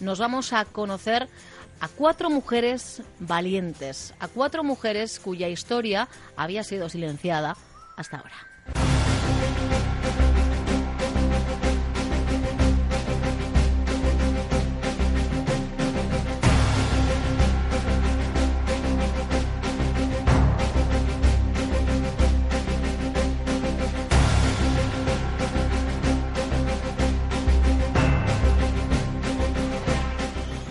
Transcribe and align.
nos 0.00 0.18
vamos 0.18 0.52
a 0.52 0.64
conocer 0.64 1.28
a 1.80 1.88
cuatro 1.88 2.30
mujeres 2.30 3.02
valientes, 3.20 4.14
a 4.18 4.28
cuatro 4.28 4.64
mujeres 4.64 5.20
cuya 5.20 5.48
historia 5.48 6.08
había 6.36 6.64
sido 6.64 6.88
silenciada 6.88 7.56
hasta 7.96 8.18
ahora. 8.18 8.36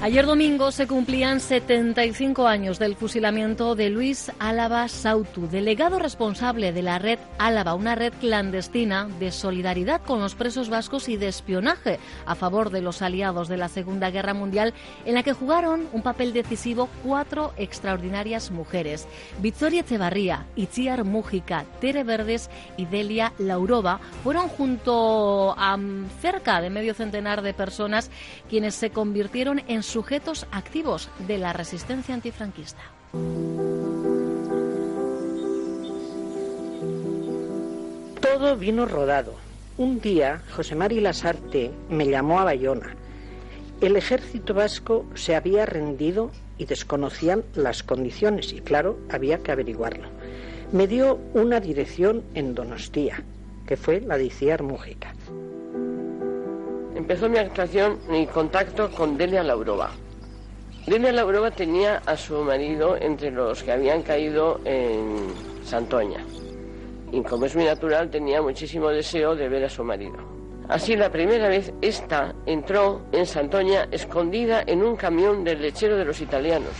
Ayer 0.07 0.25
domingo 0.25 0.71
se 0.71 0.87
cumplían 0.87 1.41
75 1.41 2.47
años 2.47 2.79
del 2.79 2.95
fusilamiento 2.95 3.75
de 3.75 3.89
Luis 3.89 4.31
Álava 4.39 4.87
Sautu, 4.87 5.49
delegado 5.49 5.99
responsable 5.99 6.71
de 6.71 6.81
la 6.81 6.97
red 6.97 7.19
Álava, 7.37 7.73
una 7.73 7.93
red 7.93 8.13
clandestina 8.13 9.09
de 9.19 9.33
solidaridad 9.33 10.01
con 10.01 10.21
los 10.21 10.33
presos 10.33 10.69
vascos 10.69 11.09
y 11.09 11.17
de 11.17 11.27
espionaje 11.27 11.99
a 12.25 12.35
favor 12.35 12.69
de 12.69 12.81
los 12.81 13.01
aliados 13.01 13.49
de 13.49 13.57
la 13.57 13.67
Segunda 13.67 14.09
Guerra 14.09 14.33
Mundial, 14.33 14.73
en 15.03 15.13
la 15.13 15.23
que 15.23 15.33
jugaron 15.33 15.89
un 15.91 16.01
papel 16.03 16.31
decisivo 16.31 16.87
cuatro 17.03 17.51
extraordinarias 17.57 18.49
mujeres. 18.49 19.09
Victoria 19.41 19.81
Echevarría, 19.81 20.45
Itziar 20.55 21.03
Mújica, 21.03 21.65
Tere 21.81 22.05
Verdes 22.05 22.49
y 22.77 22.85
Delia 22.85 23.33
Laurova 23.39 23.99
fueron 24.23 24.47
junto 24.47 25.53
a 25.57 25.77
cerca 26.21 26.61
de 26.61 26.69
medio 26.69 26.93
centenar 26.93 27.41
de 27.41 27.53
personas 27.53 28.09
quienes 28.49 28.73
se 28.73 28.91
convirtieron 28.91 29.61
en 29.67 29.83
sujetos 29.97 30.45
activos 30.51 31.09
de 31.27 31.39
la 31.39 31.53
resistencia 31.53 32.13
antifranquista. 32.13 32.83
Todo 38.21 38.57
vino 38.57 38.85
rodado. 38.85 39.33
Un 39.79 39.99
día 39.99 40.43
José 40.55 40.75
Mari 40.75 40.99
Lasarte 40.99 41.71
me 41.89 42.05
llamó 42.05 42.39
a 42.39 42.43
Bayona. 42.43 42.95
El 43.81 43.95
ejército 43.95 44.53
vasco 44.53 45.07
se 45.15 45.35
había 45.35 45.65
rendido 45.65 46.29
y 46.59 46.65
desconocían 46.65 47.43
las 47.55 47.81
condiciones 47.81 48.53
y 48.53 48.61
claro, 48.61 48.99
había 49.09 49.39
que 49.39 49.51
averiguarlo. 49.51 50.09
Me 50.71 50.85
dio 50.85 51.15
una 51.33 51.59
dirección 51.59 52.21
en 52.35 52.53
Donostía, 52.53 53.23
que 53.65 53.77
fue 53.77 54.01
la 54.01 54.19
de 54.19 54.25
Iciar 54.25 54.61
empezó 56.97 57.29
mi 57.29 57.37
actuación, 57.37 57.99
mi 58.09 58.25
contacto 58.25 58.89
con 58.89 59.17
Delia 59.17 59.43
Laurova. 59.43 59.91
Delia 60.87 61.11
Laurova 61.11 61.51
tenía 61.51 62.01
a 62.05 62.17
su 62.17 62.43
marido 62.43 62.97
entre 62.97 63.29
los 63.29 63.61
que 63.61 63.71
habían 63.71 64.01
caído 64.01 64.59
en 64.65 65.31
Santoña. 65.63 66.25
Y 67.11 67.21
como 67.21 67.45
es 67.45 67.55
muy 67.55 67.65
natural, 67.65 68.09
tenía 68.09 68.41
muchísimo 68.41 68.89
deseo 68.89 69.35
de 69.35 69.47
ver 69.47 69.65
a 69.65 69.69
su 69.69 69.83
marido. 69.83 70.17
Así, 70.69 70.95
la 70.95 71.11
primera 71.11 71.47
vez, 71.47 71.71
esta 71.81 72.33
entró 72.45 73.01
en 73.11 73.25
Santoña 73.27 73.87
escondida 73.91 74.63
en 74.65 74.81
un 74.81 74.95
camión 74.95 75.43
del 75.43 75.61
lechero 75.61 75.97
de 75.97 76.05
los 76.05 76.19
italianos. 76.19 76.73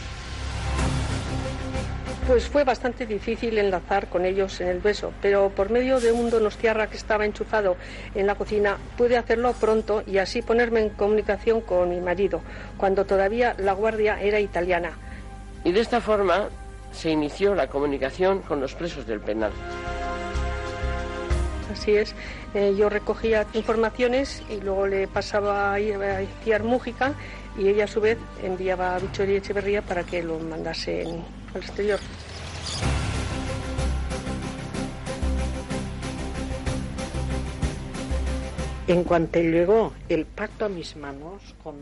Pues 2.28 2.50
fue 2.50 2.66
bastante 2.66 3.06
difícil 3.06 3.58
enlazar 3.58 4.10
con 4.10 4.26
ellos 4.26 4.60
en 4.60 4.68
el 4.68 4.80
beso, 4.82 5.14
pero 5.22 5.48
por 5.48 5.70
medio 5.70 6.02
de 6.02 6.12
un 6.12 6.30
donostiarra 6.30 6.88
que 6.88 6.98
estaba 6.98 7.26
enchufado 7.26 7.78
en 8.16 8.28
la 8.28 8.36
cocina 8.36 8.78
pude 8.98 9.16
hacerlo 9.16 9.54
pronto 9.54 10.04
y 10.06 10.18
así 10.18 10.42
ponerme 10.42 10.82
en 10.82 10.90
comunicación 10.90 11.62
con 11.62 11.90
mi 11.90 12.02
marido, 12.02 12.42
cuando 12.76 13.06
todavía 13.06 13.56
la 13.58 13.72
guardia 13.72 14.22
era 14.22 14.42
italiana. 14.42 14.92
Y 15.64 15.72
de 15.72 15.80
esta 15.80 16.02
forma 16.02 16.50
se 16.92 17.12
inició 17.12 17.56
la 17.56 17.68
comunicación 17.68 18.42
con 18.42 18.60
los 18.60 18.76
presos 18.76 19.08
del 19.08 19.22
penal. 19.22 19.54
Así 21.72 21.96
es, 21.96 22.14
eh, 22.54 22.76
yo 22.78 22.90
recogía 22.90 23.48
informaciones 23.54 24.44
y 24.50 24.60
luego 24.60 24.86
le 24.86 25.08
pasaba 25.08 25.72
a 25.72 25.80
Iciar 25.80 26.64
Mújica 26.64 27.14
y 27.58 27.70
ella 27.70 27.86
a 27.86 27.88
su 27.88 28.02
vez 28.02 28.18
enviaba 28.44 28.96
a 28.96 29.00
Victoria 29.00 29.38
Echeverría 29.38 29.82
para 29.82 30.04
que 30.04 30.22
lo 30.22 30.38
mandasen 30.40 31.37
al 31.54 31.62
exterior. 31.62 32.00
En 38.88 39.04
cuanto 39.04 39.42
llegó 39.42 39.92
el 40.08 40.26
pacto 40.26 40.64
a 40.64 40.70
mis 40.70 40.96
manos 40.96 41.56
con 41.62 41.76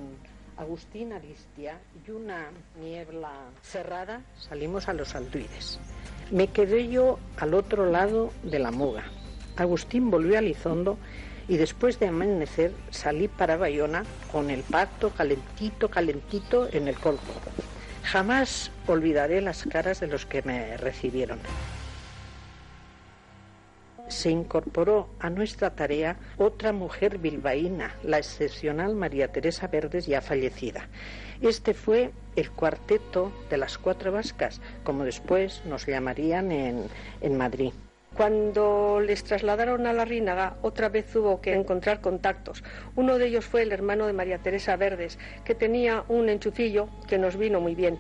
Agustín 0.57 1.13
Aristia 1.13 1.77
y 2.03 2.09
una 2.09 2.47
niebla 2.81 3.31
cerrada, 3.61 4.21
salimos 4.39 4.87
a 4.87 4.93
los 4.93 5.13
alduides. 5.13 5.79
Me 6.31 6.47
quedé 6.47 6.87
yo 6.87 7.19
al 7.37 7.53
otro 7.53 7.91
lado 7.91 8.31
de 8.41 8.57
la 8.57 8.71
muga. 8.71 9.03
Agustín 9.55 10.09
volvió 10.09 10.37
a 10.37 10.41
Lizondo 10.41 10.97
y 11.47 11.57
después 11.57 11.99
de 11.99 12.07
amanecer 12.07 12.71
salí 12.89 13.27
para 13.27 13.57
Bayona 13.57 14.03
con 14.31 14.49
el 14.49 14.63
pacto 14.63 15.11
calentito, 15.11 15.89
calentito 15.89 16.67
en 16.71 16.87
el 16.87 16.95
colpo. 16.95 17.33
Jamás 18.05 18.71
olvidaré 18.85 19.41
las 19.41 19.63
caras 19.63 19.99
de 19.99 20.07
los 20.07 20.25
que 20.27 20.43
me 20.43 20.77
recibieron. 20.77 21.39
Se 24.07 24.29
incorporó 24.29 25.09
a 25.19 25.31
nuestra 25.31 25.71
tarea 25.71 26.15
otra 26.37 26.71
mujer 26.71 27.17
bilbaína, 27.17 27.95
la 28.03 28.19
excepcional 28.19 28.93
María 28.93 29.31
Teresa 29.31 29.67
Verdes, 29.67 30.05
ya 30.05 30.21
fallecida. 30.21 30.87
Este 31.41 31.73
fue 31.73 32.11
el 32.35 32.51
cuarteto 32.51 33.31
de 33.49 33.57
las 33.57 33.79
cuatro 33.79 34.11
vascas, 34.11 34.61
como 34.83 35.03
después 35.03 35.63
nos 35.65 35.87
llamarían 35.87 36.51
en, 36.51 36.83
en 37.21 37.37
Madrid. 37.37 37.71
Cuando 38.15 39.01
les 39.01 39.25
trasladaron 39.25 39.85
a 39.87 39.91
la 39.91 40.05
Rínaga, 40.05 40.55
otra 40.61 40.87
vez 40.87 41.13
hubo 41.17 41.41
que 41.41 41.53
encontrar 41.53 41.99
contactos. 41.99 42.63
Uno 42.95 43.17
de 43.17 43.27
ellos 43.27 43.43
fue 43.43 43.63
el 43.63 43.73
hermano 43.73 44.07
de 44.07 44.13
María 44.13 44.37
Teresa 44.37 44.77
Verdes, 44.77 45.19
que 45.43 45.53
tenía 45.53 46.05
un 46.07 46.29
enchufillo 46.29 46.87
que 47.09 47.17
nos 47.17 47.35
vino 47.35 47.59
muy 47.59 47.75
bien. 47.75 47.99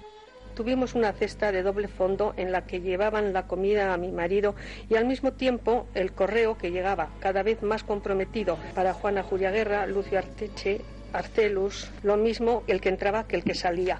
Tuvimos 0.55 0.95
una 0.95 1.11
cesta 1.11 1.51
de 1.51 1.63
doble 1.63 1.89
fondo 1.89 2.33
en 2.37 2.53
la 2.53 2.65
que 2.65 2.79
llevaban 2.79 3.33
la 3.33 3.45
comida 3.45 3.93
a 3.93 3.97
mi 3.97 4.13
marido 4.13 4.55
y 4.89 4.95
al 4.95 5.03
mismo 5.03 5.33
tiempo 5.33 5.85
el 5.93 6.13
correo 6.13 6.57
que 6.57 6.71
llegaba 6.71 7.09
cada 7.19 7.43
vez 7.43 7.61
más 7.61 7.83
comprometido 7.83 8.57
para 8.73 8.93
Juana 8.93 9.21
Julia 9.21 9.51
Guerra, 9.51 9.85
Lucio 9.85 10.17
Arteche, 10.17 10.79
Arcelus, 11.11 11.91
lo 12.03 12.15
mismo 12.15 12.63
el 12.67 12.79
que 12.79 12.87
entraba 12.87 13.27
que 13.27 13.35
el 13.35 13.43
que 13.43 13.53
salía. 13.53 13.99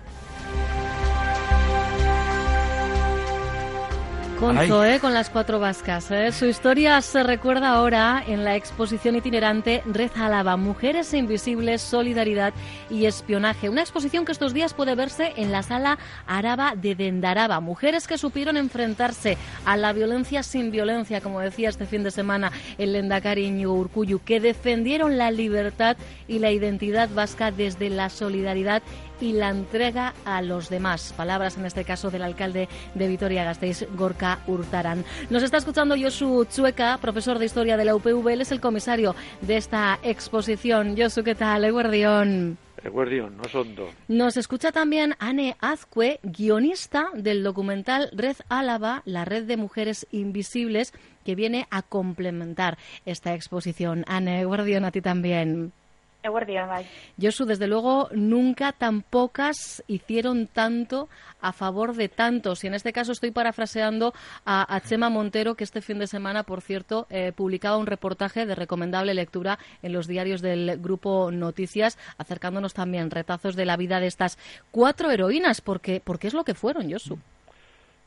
Conto, 4.40 4.84
¿eh? 4.84 5.00
con 5.00 5.14
las 5.14 5.30
cuatro 5.30 5.60
vascas. 5.60 6.12
¿eh? 6.12 6.32
Su 6.34 6.46
historia 6.46 7.02
se 7.02 7.24
recuerda 7.24 7.70
ahora 7.70 8.22
en 8.28 8.44
la 8.44 8.58
exposición 8.58 9.16
itinerante 9.16 9.82
Red 9.86 10.12
Alaba, 10.18 10.58
Mujeres 10.58 11.14
Invisibles, 11.14 11.82
Solidaridad 11.82 12.54
y 12.90 13.06
Espionaje. 13.06 13.70
Una 13.70 13.82
exposición 13.82 14.26
que 14.26 14.34
estos 14.34 14.54
días 14.54 14.74
puede 14.74 14.94
verse 14.96 15.32
en 15.38 15.54
la 15.54 15.64
sala 15.64 15.98
Araba 16.28 16.74
de 16.76 16.96
Dendaraba. 16.96 17.62
Mujeres 17.62 18.08
que 18.08 18.18
supieron 18.18 18.58
enfrentarse 18.58 19.38
a 19.66 19.78
la 19.78 19.94
violencia 19.94 20.44
sin 20.44 20.70
violencia, 20.70 21.22
como 21.22 21.40
decía 21.40 21.70
este 21.70 21.86
fin 21.86 22.04
de 22.04 22.12
semana 22.12 22.52
el 22.78 22.92
Lendakari 22.92 23.66
Urcuyu, 23.66 24.20
que 24.20 24.42
defendieron 24.42 25.18
la 25.18 25.32
libertad 25.32 25.96
y 26.28 26.40
la 26.40 26.52
identidad 26.52 27.10
vasca 27.10 27.52
desde 27.52 27.90
la 27.90 28.10
solidaridad 28.10 28.84
y 29.20 29.34
la 29.34 29.50
entrega 29.50 30.14
a 30.26 30.42
los 30.42 30.70
demás. 30.70 31.14
Palabras 31.16 31.58
en 31.58 31.66
este 31.66 31.84
caso 31.84 32.12
del 32.12 32.24
alcalde 32.24 32.68
de 32.94 33.08
Vitoria-Gasteiz, 33.08 33.88
Gorka 33.96 34.40
Hurtaran. 34.48 35.04
Nos 35.30 35.44
está 35.44 35.58
escuchando 35.58 35.96
Josu 35.98 36.46
Chueca, 36.46 36.98
profesor 37.00 37.40
de 37.40 37.46
Historia 37.46 37.78
de 37.78 37.86
la 37.86 37.96
UPV. 37.96 38.28
Él 38.30 38.42
es 38.42 38.52
el 38.52 38.62
comisario 38.62 39.16
de 39.42 39.58
esta 39.58 40.00
exposición. 40.04 40.96
Josu, 40.98 41.24
¿qué 41.24 41.36
tal? 41.36 41.64
Eguardión. 41.66 42.58
Eguardión, 42.84 43.38
no 43.38 43.46
son 43.46 43.76
dos. 43.76 43.90
Nos 44.08 44.38
escucha 44.38 44.72
también 44.72 45.16
Anne 45.18 45.56
Azcue, 45.60 46.20
guionista 46.22 47.10
del 47.16 47.42
documental 47.42 48.10
Red 48.14 48.38
Álava, 48.48 49.02
la 49.06 49.26
red 49.26 49.46
de 49.46 49.58
mujeres 49.58 50.06
invisibles, 50.12 50.94
que 51.24 51.34
viene 51.34 51.68
a 51.72 51.82
complementar 51.82 52.78
esta 53.06 53.34
exposición. 53.34 54.06
Anne, 54.08 54.42
Eguardión, 54.42 54.86
a 54.86 54.92
ti 54.92 55.02
también. 55.02 55.74
Josu, 57.22 57.46
desde 57.46 57.68
luego, 57.68 58.10
nunca 58.14 58.72
tan 58.72 59.02
pocas 59.02 59.84
hicieron 59.88 60.48
tanto 60.48 61.10
a 61.42 61.54
favor 61.54 61.96
de 61.96 62.10
tantos. 62.10 62.64
Y 62.64 62.68
en 62.68 62.74
este 62.74 62.94
caso 62.94 63.12
estoy 63.12 63.32
parafraseando 63.32 64.14
a, 64.46 64.80
Chema 64.82 65.10
Montero, 65.10 65.56
que 65.56 65.64
este 65.64 65.82
fin 65.82 66.00
de 66.00 66.08
semana, 66.08 66.44
por 66.44 66.62
cierto, 66.62 67.08
eh, 67.10 67.32
publicaba 67.36 67.78
un 67.78 67.88
reportaje 67.88 68.46
de 68.46 68.56
recomendable 68.56 69.14
lectura 69.14 69.60
en 69.82 69.94
los 69.94 70.08
diarios 70.08 70.42
del 70.42 70.78
grupo 70.80 71.32
Noticias, 71.32 71.98
acercándonos 72.18 72.74
también 72.74 73.12
retazos 73.12 73.56
de 73.56 73.66
la 73.66 73.78
vida 73.78 74.00
de 74.00 74.08
estas 74.08 74.38
cuatro 74.72 75.12
heroínas, 75.12 75.62
porque, 75.62 76.02
porque 76.04 76.28
es 76.28 76.34
lo 76.34 76.44
que 76.44 76.54
fueron, 76.54 76.92
Josu. 76.92 77.20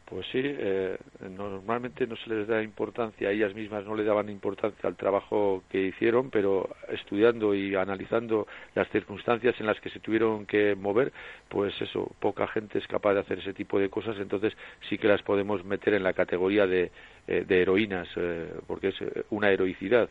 Pues 0.09 0.27
sí, 0.33 0.41
eh, 0.43 0.97
normalmente 1.29 2.07
no 2.07 2.17
se 2.17 2.31
les 2.31 2.49
da 2.49 2.63
importancia, 2.63 3.31
ellas 3.31 3.55
mismas 3.55 3.85
no 3.85 3.95
le 3.95 4.05
daban 4.05 4.31
importancia 4.31 4.89
al 4.89 4.97
trabajo 4.97 5.63
que 5.71 5.83
hicieron, 5.83 6.31
pero 6.31 6.71
estudiando 6.89 7.55
y 7.55 7.75
analizando 7.75 8.47
las 8.75 8.89
circunstancias 8.89 9.55
en 9.61 9.67
las 9.67 9.79
que 9.81 9.91
se 9.91 10.01
tuvieron 10.01 10.47
que 10.47 10.75
mover, 10.75 11.13
pues 11.51 11.79
eso, 11.83 12.11
poca 12.21 12.49
gente 12.49 12.79
es 12.79 12.87
capaz 12.87 13.13
de 13.13 13.21
hacer 13.21 13.41
ese 13.41 13.53
tipo 13.53 13.79
de 13.79 13.91
cosas, 13.91 14.17
entonces 14.19 14.57
sí 14.89 14.97
que 14.97 15.09
las 15.09 15.21
podemos 15.21 15.63
meter 15.67 15.93
en 15.93 16.03
la 16.03 16.15
categoría 16.15 16.67
de, 16.67 16.91
eh, 17.27 17.45
heroínas, 17.47 18.09
eh, 18.17 18.51
porque 18.67 18.89
es 18.89 18.97
una 19.29 19.51
heroicidad 19.51 20.09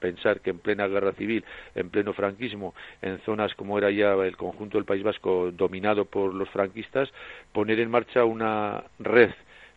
pensar 0.00 0.40
que 0.40 0.50
en 0.50 0.58
plena 0.58 0.86
guerra 0.86 1.12
civil, 1.12 1.46
en 1.74 1.88
pleno 1.88 2.12
franquismo, 2.12 2.74
en 3.00 3.18
zonas 3.20 3.54
como 3.54 3.78
era 3.78 3.90
ya 3.90 4.12
el 4.12 4.36
conjunto 4.36 4.76
del 4.76 4.84
País 4.84 5.02
Vasco 5.02 5.50
dominado 5.50 6.04
por 6.04 6.34
los 6.34 6.50
franquistas, 6.50 7.10
poner 7.52 7.80
en 7.80 7.90
marcha 7.90 8.26
una 8.26 8.84
red 8.98 9.29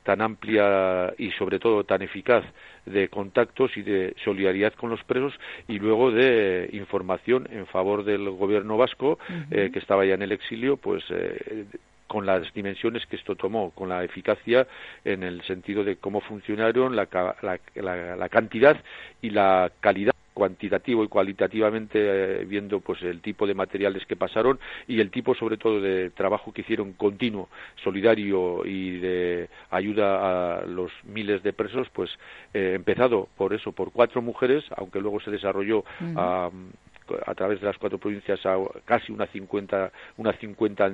tan 0.04 0.22
amplia 0.22 1.14
y 1.18 1.32
sobre 1.32 1.60
todo 1.60 1.84
tan 1.84 2.02
eficaz 2.02 2.44
de 2.86 3.08
contactos 3.10 3.76
y 3.78 3.82
de 3.82 4.16
solidaridad 4.24 4.74
con 4.74 4.90
los 4.90 5.04
presos 5.04 5.34
y 5.68 5.80
luego 5.80 6.12
de 6.12 6.70
información 6.74 7.48
en 7.52 7.66
favor 7.68 8.04
del 8.04 8.30
gobierno 8.30 8.78
vasco 8.78 9.18
eh, 9.52 9.70
que 9.72 9.80
estaba 9.80 10.06
ya 10.06 10.16
en 10.16 10.22
el 10.22 10.32
exilio 10.32 10.78
pues 10.78 11.04
eh, 11.10 11.66
con 12.08 12.26
las 12.26 12.54
dimensiones 12.54 13.06
que 13.08 13.16
esto 13.16 13.36
tomó, 13.36 13.72
con 13.72 13.90
la 13.90 14.04
eficacia 14.04 14.68
en 15.04 15.24
el 15.24 15.42
sentido 15.44 15.84
de 15.84 15.96
cómo 15.96 16.22
funcionaron, 16.22 16.96
la, 16.96 17.08
la 17.42 18.30
cantidad 18.30 18.78
y 19.22 19.32
la 19.32 19.72
calidad 19.80 20.14
cuantitativo 20.34 21.04
y 21.04 21.08
cualitativamente 21.08 22.00
eh, 22.42 22.46
viendo 22.46 22.80
pues 22.80 23.02
el 23.04 23.22
tipo 23.22 23.48
de 23.48 23.54
materiales 23.54 24.06
que 24.06 24.16
pasaron 24.16 24.60
y 24.88 25.00
el 25.00 25.12
tipo 25.12 25.36
sobre 25.36 25.58
todo 25.58 25.80
de 25.80 26.10
trabajo 26.10 26.52
que 26.52 26.62
hicieron 26.62 26.94
continuo 26.94 27.50
solidario 27.84 28.66
y 28.66 29.00
de 29.00 29.50
ayuda 29.70 30.62
a 30.62 30.66
los 30.66 30.92
miles 31.04 31.44
de 31.44 31.54
presos 31.54 31.88
pues 31.94 32.10
eh, 32.54 32.74
empezado 32.76 33.28
por 33.38 33.54
eso 33.54 33.72
por 33.72 33.92
cuatro 33.92 34.22
mujeres 34.22 34.64
aunque 34.76 35.00
luego 35.00 35.20
se 35.20 35.32
desarrolló 35.32 35.84
a 36.16 36.50
a 37.26 37.36
través 37.36 37.60
de 37.60 37.68
las 37.68 37.78
cuatro 37.78 37.98
provincias 37.98 38.46
a 38.46 38.58
casi 38.86 39.12
una 39.12 39.28
cincuenta, 39.28 39.92
una 40.18 40.34
cincuenta, 40.34 40.92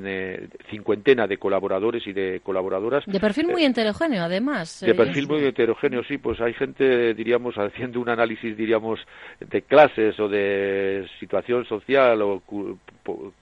cincuentena 0.69 1.27
de 1.27 1.37
colaboradores 1.37 2.05
y 2.07 2.13
de 2.13 2.41
colaboradoras. 2.43 3.05
De 3.05 3.19
perfil 3.19 3.47
muy 3.47 3.63
eh, 3.63 3.67
heterogéneo, 3.67 4.23
además. 4.23 4.81
De 4.81 4.93
perfil 4.95 5.27
muy 5.27 5.43
heterogéneo, 5.43 6.03
sí, 6.03 6.17
pues 6.17 6.39
hay 6.41 6.53
gente, 6.53 7.13
diríamos, 7.13 7.57
haciendo 7.57 7.99
un 7.99 8.09
análisis, 8.09 8.55
diríamos, 8.55 8.99
de 9.39 9.61
clases 9.61 10.19
o 10.19 10.27
de 10.27 11.07
situación 11.19 11.65
social 11.65 12.21
o 12.21 12.41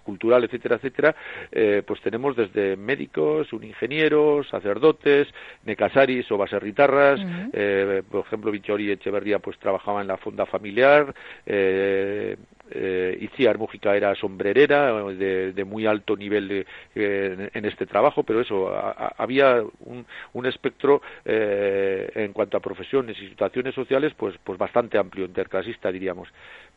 cultural, 0.03 0.43
etcétera, 0.43 0.75
etcétera, 0.75 1.15
eh, 1.51 1.83
pues 1.85 2.01
tenemos 2.01 2.35
desde 2.35 2.77
médicos, 2.77 3.51
un 3.53 3.63
ingeniero, 3.63 4.43
sacerdotes, 4.49 5.27
necasaris 5.65 6.31
o 6.31 6.37
baserritarras, 6.37 7.19
eh, 7.53 8.03
por 8.09 8.25
ejemplo, 8.25 8.51
Vichori 8.51 8.91
Echeverría 8.91 9.39
pues 9.39 9.57
trabajaba 9.59 10.01
en 10.01 10.07
la 10.07 10.17
fonda 10.17 10.45
familiar, 10.45 11.13
eh, 11.45 12.37
eh, 12.71 13.17
Itziar 13.21 13.57
Mújica 13.57 13.95
era 13.95 14.15
sombrerera 14.15 15.03
de, 15.13 15.65
muy 15.65 15.85
alto 15.85 16.15
nivel 16.15 16.65
en, 16.95 17.65
este 17.65 17.85
trabajo, 17.85 18.23
pero 18.23 18.41
eso, 18.41 18.71
había 19.17 19.61
un, 19.79 20.05
un 20.33 20.45
espectro 20.45 21.01
eh, 21.25 22.09
en 22.15 22.33
cuanto 22.33 22.57
a 22.57 22.59
profesiones 22.59 23.17
y 23.19 23.29
situaciones 23.29 23.75
sociales, 23.75 24.13
pues, 24.15 24.35
pues 24.43 24.57
bastante 24.57 24.97
amplio, 24.97 25.25
interclasista, 25.25 25.91
diríamos 25.91 26.29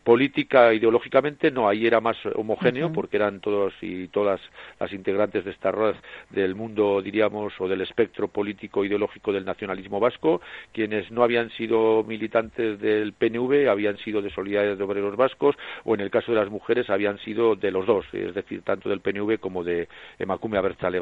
política 0.05 0.73
ideológicamente 0.73 1.51
no 1.51 1.69
ahí 1.69 1.87
era 1.87 2.01
más 2.01 2.17
homogéneo 2.35 2.93
porque 2.93 3.17
eran 3.17 3.41
todos 3.41 3.75
y 3.83 4.09
todas 4.09 4.41
las 4.79 4.93
integrantes 4.93 5.45
de 5.45 5.51
esta 5.51 5.71
red 5.71 5.95
del 6.31 6.55
mundo 6.55 7.03
diríamos 7.03 7.53
o 7.61 7.69
del 7.69 7.83
espectro 7.83 8.29
político 8.29 8.85
ideológico 8.85 9.33
del 9.33 9.45
nacionalismo 9.45 10.01
vasco 10.01 10.41
quienes 10.73 11.11
no 11.11 11.23
habían 11.23 11.51
sido 11.51 12.03
militantes 12.05 12.81
del 12.81 13.13
PNV 13.13 13.69
habían 13.69 13.99
sido 13.99 14.23
de 14.23 14.31
Solidaridad 14.31 14.77
de 14.77 14.85
Obreros 14.85 15.17
Vascos 15.17 15.57
o 15.85 15.95
en 15.95 16.01
el 16.01 16.11
caso 16.11 16.33
de 16.33 16.39
las 16.39 16.51
mujeres 16.51 16.89
habían 16.89 17.19
sido 17.19 17.55
de 17.55 17.71
los 17.71 17.87
dos 17.87 18.07
es 18.13 18.35
decir 18.35 18.63
tanto 18.63 18.89
del 18.89 19.01
PNV 19.01 19.39
como 19.39 19.63
de 19.65 19.87
Emakume 20.19 20.57
Abertzale 20.57 21.01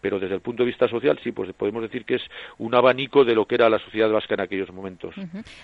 pero 0.00 0.18
desde 0.18 0.34
el 0.34 0.40
punto 0.40 0.62
de 0.64 0.68
vista 0.68 0.88
social 0.88 1.20
sí 1.22 1.30
pues 1.30 1.52
podemos 1.52 1.82
decir 1.82 2.04
que 2.04 2.16
es 2.16 2.22
un 2.58 2.74
abanico 2.74 3.24
de 3.24 3.34
lo 3.34 3.46
que 3.46 3.54
era 3.54 3.68
la 3.68 3.78
sociedad 3.78 4.10
vasca 4.10 4.34
en 4.34 4.40
aquellos 4.40 4.72
momentos. 4.72 5.14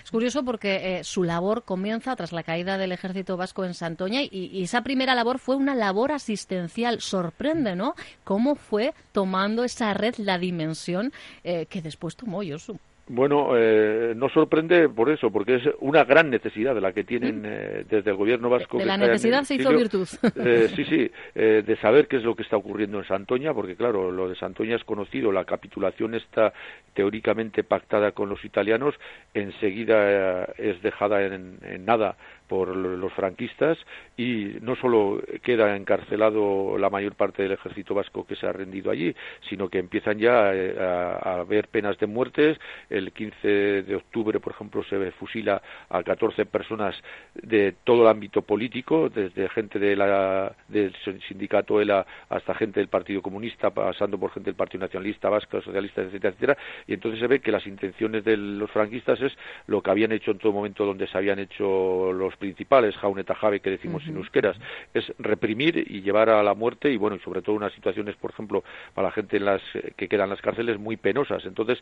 Es 0.03 0.11
curioso 0.11 0.43
porque 0.43 0.99
eh, 0.99 1.03
su 1.03 1.23
labor 1.23 1.63
comienza 1.63 2.15
tras 2.15 2.31
la 2.31 2.43
caída 2.43 2.60
del 2.63 2.91
ejército 2.91 3.37
vasco 3.37 3.65
en 3.65 3.73
Santoña 3.73 4.21
y, 4.21 4.61
esa 4.63 4.83
primera 4.83 5.15
labor 5.15 5.39
fue 5.39 5.55
una 5.55 5.75
labor 5.75 6.11
asistencial. 6.11 7.01
Sorprende, 7.01 7.75
¿no? 7.75 7.95
Cómo 8.23 8.55
fue 8.55 8.93
tomando 9.11 9.63
esa 9.63 9.93
red 9.93 10.15
la 10.17 10.37
dimensión 10.37 11.11
eh, 11.43 11.65
que 11.67 11.81
después 11.81 12.15
tomó 12.15 12.43
Yosu. 12.43 12.79
Bueno, 13.13 13.57
eh, 13.57 14.13
no 14.15 14.29
sorprende 14.29 14.87
por 14.87 15.09
eso, 15.09 15.31
porque 15.31 15.55
es 15.55 15.63
una 15.79 16.05
gran 16.05 16.29
necesidad 16.29 16.73
de 16.73 16.79
la 16.79 16.93
que 16.93 17.03
tienen 17.03 17.43
eh, 17.45 17.83
desde 17.89 18.11
el 18.11 18.15
gobierno 18.15 18.49
vasco. 18.49 18.77
De 18.77 18.85
la 18.85 18.95
necesidad 18.95 19.43
se 19.43 19.55
hizo 19.55 19.69
virtud. 19.71 20.07
Eh, 20.43 20.69
sí, 20.75 20.85
sí, 20.85 21.11
de 21.35 21.77
saber 21.81 22.07
qué 22.07 22.17
es 22.17 22.23
lo 22.23 22.35
que 22.35 22.43
está 22.43 22.55
ocurriendo 22.55 22.99
en 22.99 23.05
Santoña, 23.05 23.53
porque 23.53 23.75
claro, 23.75 24.11
lo 24.11 24.29
de 24.29 24.35
Santoña 24.35 24.77
es 24.77 24.83
conocido, 24.85 25.31
la 25.31 25.43
capitulación 25.43 26.15
está 26.15 26.53
teóricamente 26.93 27.63
pactada 27.63 28.13
con 28.13 28.29
los 28.29 28.43
italianos, 28.45 28.95
enseguida 29.33 30.45
es 30.57 30.81
dejada 30.81 31.21
en, 31.23 31.57
en 31.63 31.85
nada 31.85 32.15
por 32.51 32.75
los 32.75 33.13
franquistas 33.13 33.77
y 34.17 34.57
no 34.59 34.75
solo 34.75 35.21
queda 35.41 35.73
encarcelado 35.77 36.77
la 36.77 36.89
mayor 36.89 37.15
parte 37.15 37.43
del 37.43 37.53
ejército 37.53 37.95
vasco 37.95 38.27
que 38.27 38.35
se 38.35 38.45
ha 38.45 38.51
rendido 38.51 38.91
allí, 38.91 39.15
sino 39.47 39.69
que 39.69 39.79
empiezan 39.79 40.19
ya 40.19 40.53
eh, 40.53 40.75
a, 40.77 41.39
haber 41.39 41.69
penas 41.69 41.97
de 41.97 42.07
muertes. 42.07 42.59
El 42.89 43.13
15 43.13 43.47
de 43.83 43.95
octubre, 43.95 44.41
por 44.41 44.51
ejemplo, 44.51 44.83
se 44.83 45.11
fusila 45.11 45.61
a 45.87 46.03
14 46.03 46.45
personas 46.45 46.93
de 47.35 47.73
todo 47.85 48.01
el 48.01 48.09
ámbito 48.09 48.41
político, 48.41 49.07
desde 49.07 49.47
gente 49.47 49.79
de 49.79 49.95
la, 49.95 50.53
del 50.67 50.93
sindicato 51.29 51.79
ELA 51.79 52.05
hasta 52.27 52.53
gente 52.53 52.81
del 52.81 52.89
Partido 52.89 53.21
Comunista, 53.21 53.69
pasando 53.69 54.17
por 54.17 54.31
gente 54.31 54.49
del 54.49 54.57
Partido 54.57 54.81
Nacionalista 54.81 55.29
Vasco, 55.29 55.61
Socialista, 55.61 56.01
etcétera, 56.01 56.33
etcétera. 56.33 56.57
Y 56.85 56.95
entonces 56.95 57.21
se 57.21 57.27
ve 57.27 57.39
que 57.39 57.53
las 57.53 57.65
intenciones 57.65 58.25
de 58.25 58.35
los 58.35 58.69
franquistas 58.71 59.21
es 59.21 59.31
lo 59.67 59.81
que 59.81 59.89
habían 59.89 60.11
hecho 60.11 60.31
en 60.31 60.37
todo 60.39 60.51
momento 60.51 60.85
donde 60.85 61.07
se 61.07 61.17
habían 61.17 61.39
hecho 61.39 62.11
los 62.11 62.40
principales, 62.41 62.97
jauneta 62.97 63.35
jave 63.35 63.61
que 63.61 63.69
decimos 63.69 64.03
en 64.07 64.17
euskeras, 64.17 64.57
es 64.93 65.05
reprimir 65.19 65.77
y 65.77 66.01
llevar 66.01 66.29
a 66.29 66.43
la 66.43 66.53
muerte 66.53 66.91
y 66.91 66.97
bueno, 66.97 67.15
y 67.15 67.19
sobre 67.19 67.41
todo 67.41 67.55
unas 67.55 67.71
situaciones, 67.73 68.17
por 68.17 68.31
ejemplo, 68.31 68.65
para 68.93 69.07
la 69.07 69.13
gente 69.13 69.37
en 69.37 69.45
las 69.45 69.61
que 69.95 70.09
quedan 70.09 70.25
en 70.25 70.31
las 70.31 70.41
cárceles 70.41 70.79
muy 70.79 70.97
penosas. 70.97 71.45
Entonces, 71.45 71.81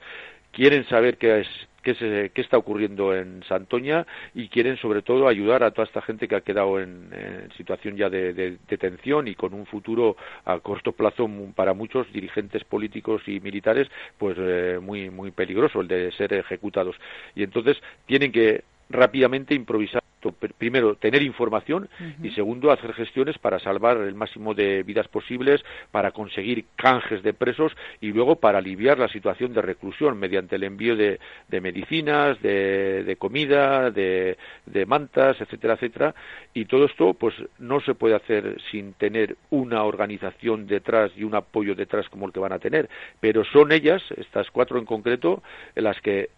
quieren 0.52 0.86
saber 0.88 1.18
qué 1.18 1.40
es 1.40 1.48
qué, 1.84 1.96
se, 1.96 2.32
qué 2.34 2.42
está 2.42 2.58
ocurriendo 2.58 3.16
en 3.16 3.44
Santoña 3.44 4.06
y 4.34 4.50
quieren 4.50 4.78
sobre 4.78 5.02
todo 5.02 5.28
ayudar 5.28 5.64
a 5.64 5.72
toda 5.72 5.88
esta 5.88 6.02
gente 6.02 6.28
que 6.28 6.36
ha 6.36 6.42
quedado 6.42 6.80
en, 6.80 7.10
situación 7.58 7.96
ya 7.96 8.10
de, 8.10 8.34
detención 8.68 9.28
y 9.28 9.36
con 9.36 9.54
un 9.54 9.66
futuro 9.66 10.16
a 10.46 10.60
corto 10.60 10.92
plazo 10.92 11.30
para 11.56 11.74
muchos 11.74 12.12
dirigentes 12.12 12.64
políticos 12.64 13.22
y 13.28 13.40
militares 13.40 13.88
pues 14.18 14.38
eh, 14.40 14.80
muy 14.82 15.10
muy 15.10 15.32
peligroso 15.32 15.82
el 15.82 15.88
de 15.88 16.12
ser 16.14 16.34
ejecutados 16.34 16.96
y 17.36 17.44
entonces 17.44 17.78
tienen 18.06 18.32
que 18.32 18.64
rápidamente 18.90 19.54
improvisar 19.54 20.02
primero 20.58 20.96
tener 20.96 21.22
información 21.22 21.90
y 22.22 22.32
segundo 22.32 22.72
hacer 22.72 22.94
gestiones 22.94 23.38
para 23.38 23.60
salvar 23.60 23.98
el 23.98 24.16
máximo 24.16 24.54
de 24.54 24.84
vidas 24.84 25.08
posibles 25.08 25.64
para 25.92 26.12
conseguir 26.12 26.66
canjes 26.76 27.24
de 27.24 27.34
presos 27.34 27.72
y 28.02 28.12
luego 28.12 28.36
para 28.38 28.60
aliviar 28.60 29.00
la 29.00 29.08
situación 29.08 29.54
de 29.54 29.62
reclusión 29.62 30.18
mediante 30.20 30.56
el 30.56 30.64
envío 30.64 30.96
de, 30.96 31.20
medicinas 31.62 32.42
de, 32.42 33.16
comida 33.18 33.92
de, 33.92 34.38
de, 34.66 34.86
mantas 34.86 35.40
etcétera 35.40 35.76
etcétera. 35.76 36.16
Y 36.54 36.66
todo 36.66 36.86
esto 36.86 37.14
pues 37.14 37.36
no 37.58 37.80
se 37.82 37.96
puede 37.96 38.16
hacer 38.16 38.58
sin 38.72 38.94
tener 38.94 39.38
una 39.50 39.84
organización 39.84 40.68
detrás 40.68 41.12
y 41.16 41.24
un 41.24 41.36
apoyo 41.36 41.76
detrás 41.76 42.10
como 42.10 42.26
el 42.26 42.34
que 42.34 42.40
van 42.40 42.54
a 42.54 42.60
tener. 42.60 42.90
Pero 43.20 43.44
son 43.46 43.72
ellas 43.72 44.02
estas 44.18 44.50
cuatro 44.52 44.80
en 44.80 44.86
concreto 44.86 45.42
las 45.76 46.00
que 46.02 46.30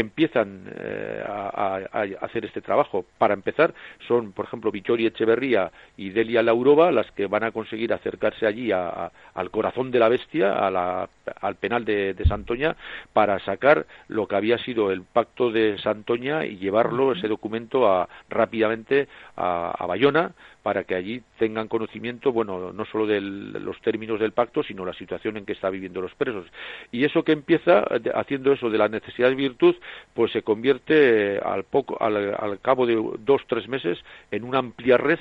empiezan 0.00 0.70
eh, 0.76 1.22
a, 1.26 1.80
hacer 2.20 2.44
este 2.44 2.60
trabajo. 2.60 3.04
Para 3.18 3.34
empezar, 3.34 3.74
son, 4.06 4.32
por 4.32 4.46
ejemplo, 4.46 4.70
Victoria 4.70 5.08
Echeverría 5.08 5.70
y 5.96 6.10
Delia 6.10 6.42
Laurova 6.42 6.92
las 6.92 7.10
que 7.12 7.26
van 7.26 7.44
a 7.44 7.52
conseguir 7.52 7.92
acercarse 7.92 8.46
allí 8.46 8.70
al 8.72 9.50
corazón 9.50 9.90
de 9.90 9.98
la 9.98 10.08
bestia, 10.08 10.54
al 10.56 11.56
penal 11.56 11.84
de, 11.84 12.14
Santoña, 12.26 12.76
para 13.12 13.38
sacar 13.40 13.86
lo 14.08 14.26
que 14.26 14.36
había 14.36 14.58
sido 14.58 14.90
el 14.90 15.02
pacto 15.02 15.50
de 15.50 15.78
Santoña 15.78 16.44
y 16.44 16.58
llevarlo, 16.58 17.12
ese 17.12 17.28
documento, 17.28 17.90
a, 17.90 18.08
rápidamente 18.28 19.08
a 19.36 19.84
Bayona, 19.86 20.32
para 20.68 20.84
que 20.84 20.94
allí 20.94 21.22
tengan 21.38 21.66
conocimiento, 21.66 22.30
bueno, 22.30 22.74
no 22.74 22.84
solo 22.84 23.06
de 23.06 23.22
los 23.22 23.80
términos 23.80 24.20
del 24.20 24.32
pacto, 24.32 24.62
sino 24.62 24.84
la 24.84 24.92
situación 24.92 25.38
en 25.38 25.46
que 25.46 25.54
están 25.54 25.72
viviendo 25.72 26.02
los 26.02 26.14
presos. 26.14 26.44
Y 26.92 27.06
eso 27.06 27.24
que 27.24 27.32
empieza 27.32 27.86
haciendo 28.14 28.52
eso 28.52 28.68
de 28.68 28.76
la 28.76 28.90
necesidad 28.90 29.30
de 29.30 29.34
virtud, 29.34 29.76
pues 30.12 30.30
se 30.30 30.42
convierte 30.42 31.38
al, 31.38 31.64
poco, 31.64 31.96
al, 32.02 32.60
cabo 32.60 32.84
de 32.84 33.02
dos, 33.20 33.40
tres 33.46 33.66
meses 33.66 33.98
en 34.30 34.44
una 34.44 34.58
amplia 34.58 34.98
red 34.98 35.18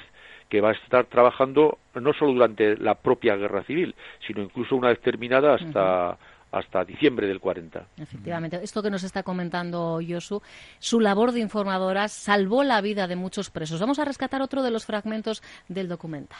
que 0.50 0.60
va 0.60 0.72
a 0.72 0.74
estar 0.74 1.06
trabajando 1.06 1.78
no 1.96 2.12
solo 2.12 2.34
durante 2.34 2.76
la 2.76 2.96
propia 2.96 3.38
guerra 3.38 3.64
civil, 3.64 3.96
sino 4.28 4.42
incluso 4.42 4.76
una 4.76 4.90
vez 4.90 5.00
terminada 5.00 5.54
hasta, 5.54 6.18
hasta 6.52 6.84
diciembre 6.86 7.28
del 7.28 7.40
40. 7.40 7.88
Efectivamente, 7.98 8.60
esto 8.62 8.82
que 8.82 8.90
nos 8.90 9.04
está 9.04 9.24
comentando 9.24 10.02
Yosu, 10.02 10.42
su 10.80 11.00
labor 11.00 11.32
de 11.32 11.42
informadora 11.42 12.08
salvó 12.08 12.64
la 12.64 12.82
vida 12.82 13.08
de 13.08 13.16
muchos 13.16 13.50
presos. 13.50 13.80
Vamos 13.80 14.00
a 14.00 14.06
rescatar 14.06 14.42
otro 14.42 14.64
de 14.64 14.72
los 14.72 14.86
fragmentos 14.86 15.42
del 15.68 15.88
documental. 15.88 16.40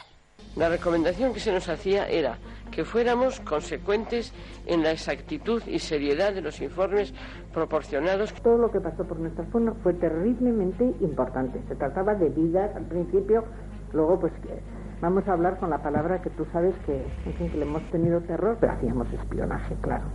La 0.56 0.70
recomendación 0.70 1.34
que 1.34 1.40
se 1.40 1.52
nos 1.52 1.70
hacía 1.70 2.08
era 2.08 2.38
que 2.72 2.84
fuéramos 2.84 3.40
consecuentes 3.42 4.34
en 4.66 4.82
la 4.82 4.92
exactitud 4.92 5.62
y 5.68 5.80
seriedad 5.80 6.34
de 6.34 6.42
los 6.42 6.62
informes 6.62 7.14
proporcionados. 7.54 8.34
Todo 8.34 8.58
lo 8.58 8.72
que 8.72 8.80
pasó 8.80 9.04
por 9.04 9.20
nuestra 9.20 9.46
zona 9.52 9.74
fue 9.84 9.94
terriblemente 9.94 10.84
importante. 11.02 11.62
Se 11.68 11.76
trataba 11.76 12.16
de 12.16 12.30
vidas 12.30 12.76
al 12.76 12.86
principio, 12.86 13.46
luego 13.94 14.20
pues 14.20 14.34
vamos 15.02 15.28
a 15.28 15.34
hablar 15.34 15.58
con 15.60 15.70
la 15.70 15.82
palabra 15.82 16.22
que 16.22 16.30
tú 16.32 16.46
sabes 16.52 16.76
que, 16.86 17.06
en 17.26 17.52
que 17.52 17.58
le 17.58 17.64
hemos 17.64 17.84
tenido 17.92 18.22
terror, 18.22 18.58
pero 18.60 18.74
hacíamos 18.74 19.12
espionaje, 19.14 19.76
claro. 19.82 20.06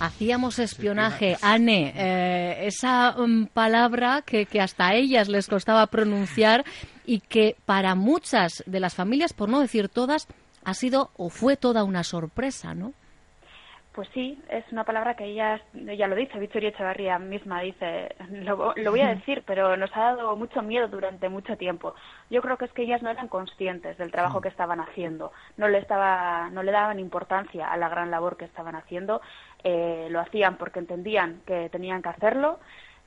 Hacíamos 0.00 0.58
espionaje, 0.58 1.36
Anne, 1.40 1.92
eh, 1.96 2.66
esa 2.66 3.14
um, 3.16 3.46
palabra 3.46 4.22
que, 4.22 4.46
que 4.46 4.60
hasta 4.60 4.88
a 4.88 4.94
ellas 4.94 5.28
les 5.28 5.48
costaba 5.48 5.86
pronunciar 5.86 6.64
y 7.06 7.20
que 7.20 7.56
para 7.64 7.94
muchas 7.94 8.64
de 8.66 8.80
las 8.80 8.94
familias, 8.94 9.32
por 9.32 9.48
no 9.48 9.60
decir 9.60 9.88
todas, 9.88 10.26
ha 10.64 10.74
sido 10.74 11.10
o 11.16 11.28
fue 11.28 11.56
toda 11.56 11.84
una 11.84 12.02
sorpresa, 12.02 12.74
¿no? 12.74 12.92
Pues 13.94 14.08
sí, 14.12 14.42
es 14.48 14.64
una 14.72 14.82
palabra 14.82 15.14
que 15.14 15.24
ella, 15.24 15.60
ya 15.72 16.08
lo 16.08 16.16
dice, 16.16 16.40
Victoria 16.40 16.70
Echevarría 16.70 17.16
misma 17.20 17.60
dice, 17.60 18.16
lo, 18.28 18.74
lo, 18.74 18.90
voy 18.90 19.00
a 19.02 19.14
decir, 19.14 19.44
pero 19.46 19.76
nos 19.76 19.96
ha 19.96 20.00
dado 20.00 20.34
mucho 20.34 20.62
miedo 20.62 20.88
durante 20.88 21.28
mucho 21.28 21.56
tiempo. 21.56 21.94
Yo 22.28 22.42
creo 22.42 22.58
que 22.58 22.64
es 22.64 22.72
que 22.72 22.82
ellas 22.82 23.02
no 23.02 23.10
eran 23.10 23.28
conscientes 23.28 23.96
del 23.96 24.10
trabajo 24.10 24.40
que 24.40 24.48
estaban 24.48 24.80
haciendo, 24.80 25.30
no 25.56 25.68
le, 25.68 25.78
estaba, 25.78 26.50
no 26.50 26.64
le 26.64 26.72
daban 26.72 26.98
importancia 26.98 27.70
a 27.70 27.76
la 27.76 27.88
gran 27.88 28.10
labor 28.10 28.36
que 28.36 28.46
estaban 28.46 28.74
haciendo, 28.74 29.20
eh, 29.62 30.08
lo 30.10 30.18
hacían 30.18 30.56
porque 30.56 30.80
entendían 30.80 31.42
que 31.46 31.68
tenían 31.68 32.02
que 32.02 32.08
hacerlo 32.08 32.58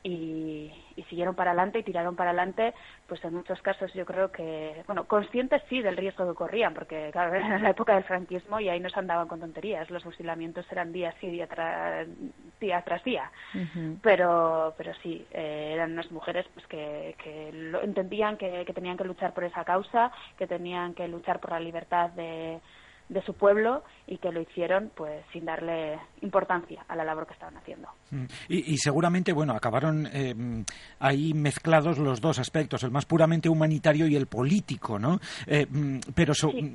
y, 0.04 0.72
siguieron 1.10 1.36
para 1.36 1.52
adelante 1.52 1.80
y 1.80 1.84
tiraron 1.84 2.18
para 2.18 2.32
adelante, 2.32 2.74
pues 3.08 3.24
en 3.24 3.34
muchos 3.34 3.62
casos 3.62 3.94
yo 3.94 4.06
creo 4.06 4.30
que, 4.30 4.84
bueno, 4.88 5.06
conscientes 5.06 5.62
sí 5.70 5.82
del 5.82 5.96
riesgo 5.96 6.28
que 6.28 6.36
corrían, 6.36 6.74
porque 6.74 7.10
claro, 7.14 7.34
era 7.36 7.60
la 7.60 7.70
época 7.70 7.96
del 7.96 8.04
franquismo 8.04 8.60
y 8.60 8.68
ahí 8.68 8.80
no 8.82 8.90
se 8.90 9.00
andaban 9.00 9.28
con 9.28 9.40
tonterías, 9.40 9.90
los 9.90 10.04
fusilamientos 10.04 10.70
eran 10.70 10.92
día 10.92 11.14
sí, 11.22 11.30
día, 11.30 11.48
día 12.60 12.82
tras 12.82 13.04
día, 13.06 13.32
pero, 14.02 14.74
pero 14.78 14.94
sí, 14.96 15.26
eh, 15.32 15.72
eran 15.74 15.94
unas 15.94 16.12
mujeres 16.12 16.46
pues 16.54 16.68
que, 16.68 17.16
que 17.24 17.52
lo, 17.54 17.82
entendían 17.82 18.36
que 18.36 18.66
tenían 18.76 18.98
que 18.98 19.06
luchar 19.06 19.34
por 19.34 19.46
esa 19.46 19.64
causa, 19.64 20.12
que 20.38 20.48
tenían 20.48 20.94
que 20.94 21.08
luchar 21.08 21.40
por 21.40 21.52
la 21.52 21.60
libertad 21.62 22.10
de 22.10 22.60
de 23.10 23.22
su 23.22 23.34
pueblo 23.34 23.84
y 24.06 24.18
que 24.18 24.32
lo 24.32 24.42
hicieron 24.42 24.92
pues 24.96 25.24
sin 25.32 25.46
darle 25.46 26.00
importancia 26.22 26.84
a 26.88 26.96
la 26.96 27.04
labor 27.04 27.28
que 27.28 27.34
estaban 27.34 27.58
haciendo. 27.58 27.88
Mm. 28.12 28.26
Y, 28.50 28.78
seguramente, 28.78 29.34
bueno, 29.34 29.54
acabaron 29.54 30.08
eh, 30.12 30.36
ahí 31.00 31.34
mezclados 31.34 31.98
los 31.98 32.22
dos 32.22 32.40
aspectos, 32.40 32.84
el 32.84 32.92
más 32.92 33.06
puramente 33.06 33.50
humanitario 33.50 34.08
y 34.08 34.16
el 34.16 34.28
político, 34.28 35.00
¿no? 35.00 35.20
Eh, 35.46 35.66
mm, 35.70 36.00
pero 36.16 36.34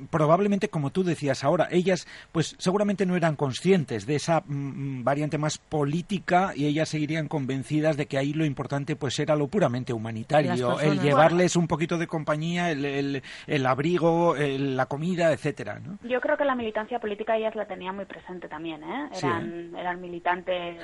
probablemente, 0.09 0.69
como 0.69 0.91
tú 0.91 1.03
decías 1.03 1.43
ahora, 1.43 1.67
ellas 1.71 2.07
pues 2.31 2.55
seguramente 2.57 3.05
no 3.05 3.15
eran 3.15 3.35
conscientes 3.35 4.05
de 4.05 4.15
esa 4.15 4.41
mm, 4.45 5.03
variante 5.03 5.37
más 5.37 5.57
política 5.57 6.53
y 6.55 6.65
ellas 6.65 6.89
seguirían 6.89 7.27
convencidas 7.27 7.97
de 7.97 8.05
que 8.07 8.17
ahí 8.17 8.33
lo 8.33 8.45
importante 8.45 8.95
pues 8.95 9.19
era 9.19 9.35
lo 9.35 9.47
puramente 9.47 9.93
humanitario, 9.93 10.79
el 10.79 10.99
llevarles 10.99 11.55
un 11.55 11.67
poquito 11.67 11.97
de 11.97 12.07
compañía, 12.07 12.71
el, 12.71 13.21
el, 13.47 13.65
abrigo, 13.65 14.35
la 14.37 14.85
comida, 14.85 15.31
etcétera, 15.31 15.79
¿no? 15.79 15.97
creo 16.23 16.37
que 16.37 16.45
la 16.45 16.55
militancia 16.55 16.99
política 16.99 17.35
ellas 17.35 17.53
la 17.53 17.65
tenían 17.65 17.95
muy 17.95 18.05
presente 18.05 18.47
también, 18.47 18.81
¿eh? 18.83 19.09
Eran, 19.39 19.75
eran 19.75 20.01
militantes 20.01 20.77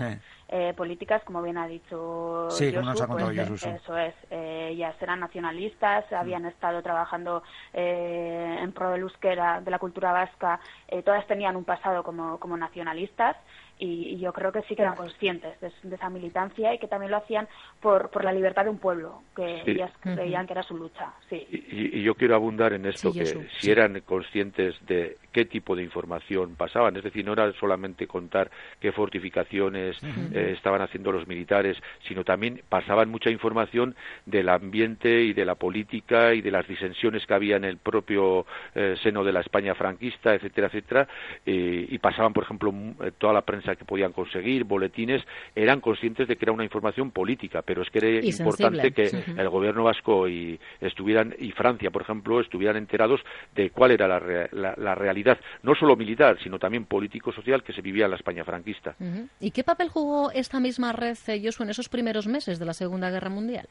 eh, 0.51 0.73
políticas, 0.75 1.23
como 1.23 1.43
bien 1.43 1.57
ha 1.57 1.67
dicho 1.67 2.47
sí, 2.49 2.73
Josu, 2.73 3.07
pues, 3.07 3.63
Eso 3.63 3.97
es, 3.97 4.15
eh, 4.31 4.69
ellas 4.71 4.95
eran 4.99 5.19
nacionalistas, 5.19 6.11
habían 6.11 6.45
estado 6.45 6.81
trabajando 6.81 7.43
eh, 7.73 8.57
en 8.59 8.71
pro 8.71 8.89
del 8.89 9.01
euskera, 9.01 9.61
de 9.61 9.69
la 9.69 9.77
cultura 9.77 10.11
vasca, 10.11 10.59
eh, 10.87 11.03
todas 11.03 11.27
tenían 11.27 11.55
un 11.55 11.65
pasado 11.65 12.03
como, 12.03 12.39
como 12.39 12.57
nacionalistas 12.57 13.35
y, 13.77 14.17
yo 14.17 14.33
creo 14.33 14.51
que 14.51 14.61
sí 14.63 14.75
que 14.75 14.81
eran 14.81 14.95
conscientes 14.95 15.59
de, 15.61 15.95
esa 15.95 16.09
militancia 16.09 16.73
y 16.73 16.79
que 16.79 16.87
también 16.87 17.11
lo 17.11 17.17
hacían 17.17 17.47
por, 17.79 18.09
por 18.09 18.25
la 18.25 18.33
libertad 18.33 18.65
de 18.65 18.71
un 18.71 18.77
pueblo, 18.77 19.21
que 19.35 19.61
ellas 19.65 19.91
creían 20.01 20.45
que 20.45 20.53
era 20.53 20.63
su 20.63 20.75
lucha. 20.75 21.13
Sí. 21.29 21.47
Y, 21.49 22.01
yo 22.01 22.15
quiero 22.15 22.35
abundar 22.35 22.73
en 22.73 22.85
esto, 22.85 23.13
que 23.13 23.25
si 23.25 23.71
eran 23.71 24.01
conscientes 24.01 24.75
de 24.85 25.17
qué 25.31 25.45
tipo 25.45 25.75
de 25.75 25.83
información 25.83 26.55
pasaban, 26.55 26.95
es 26.97 27.03
decir, 27.03 27.25
no 27.25 27.33
era 27.33 27.51
solamente 27.53 28.07
contar 28.07 28.49
qué 28.79 28.91
fortificaciones 28.91 29.97
eh, 30.33 30.53
estaban 30.55 30.81
haciendo 30.81 31.11
los 31.11 31.27
militares, 31.27 31.77
sino 32.07 32.23
también 32.23 32.61
pasaban 32.69 33.09
mucha 33.09 33.29
información 33.29 33.95
del 34.25 34.49
ambiente 34.49 35.21
y 35.21 35.33
de 35.33 35.45
la 35.45 35.55
política 35.55 36.33
y 36.33 36.41
de 36.41 36.51
las 36.51 36.67
disensiones 36.67 37.25
que 37.25 37.33
había 37.33 37.57
en 37.57 37.65
el 37.65 37.77
propio 37.77 38.45
eh, 38.75 38.95
seno 39.01 39.23
de 39.23 39.33
la 39.33 39.41
España 39.41 39.75
franquista, 39.75 40.33
etcétera, 40.33 40.67
etcétera, 40.67 41.07
eh, 41.45 41.87
y 41.89 41.97
pasaban, 41.99 42.33
por 42.33 42.43
ejemplo, 42.43 42.73
toda 43.17 43.33
la 43.33 43.41
prensa 43.41 43.75
que 43.75 43.85
podían 43.85 44.13
conseguir, 44.13 44.63
boletines, 44.63 45.23
eran 45.55 45.81
conscientes 45.81 46.27
de 46.27 46.35
que 46.35 46.45
era 46.45 46.51
una 46.51 46.63
información 46.63 47.11
política, 47.11 47.61
pero 47.61 47.81
es 47.81 47.89
que 47.89 47.99
era 47.99 48.25
importante 48.25 48.91
que 48.91 49.09
el 49.37 49.49
gobierno 49.49 49.83
vasco 49.83 50.27
y 50.27 50.59
estuvieran 50.81 51.35
y 51.39 51.51
Francia, 51.51 51.91
por 51.91 52.01
ejemplo, 52.01 52.39
estuvieran 52.39 52.77
enterados 52.77 53.21
de 53.55 53.69
cuál 53.69 53.91
era 53.91 54.07
la, 54.07 54.95
realidad, 54.95 55.18
no 55.63 55.75
solo 55.75 55.95
militar, 55.95 56.37
sino 56.41 56.59
también 56.59 56.85
político-social 56.85 57.63
que 57.63 57.73
se 57.73 57.81
vivía 57.81 58.05
en 58.05 58.11
la 58.11 58.17
España 58.17 58.43
franquista. 58.43 58.95
¿Y 59.39 59.51
qué 59.51 59.63
papel 59.63 59.89
jugó 59.89 60.31
esta 60.31 60.59
misma 60.59 60.93
red, 60.93 61.17
Josu, 61.43 61.63
en 61.63 61.69
esos 61.69 61.89
primeros 61.89 62.27
meses 62.27 62.59
de 62.59 62.65
la 62.65 62.73
Segunda 62.73 63.09
Guerra 63.09 63.29
Mundial? 63.29 63.67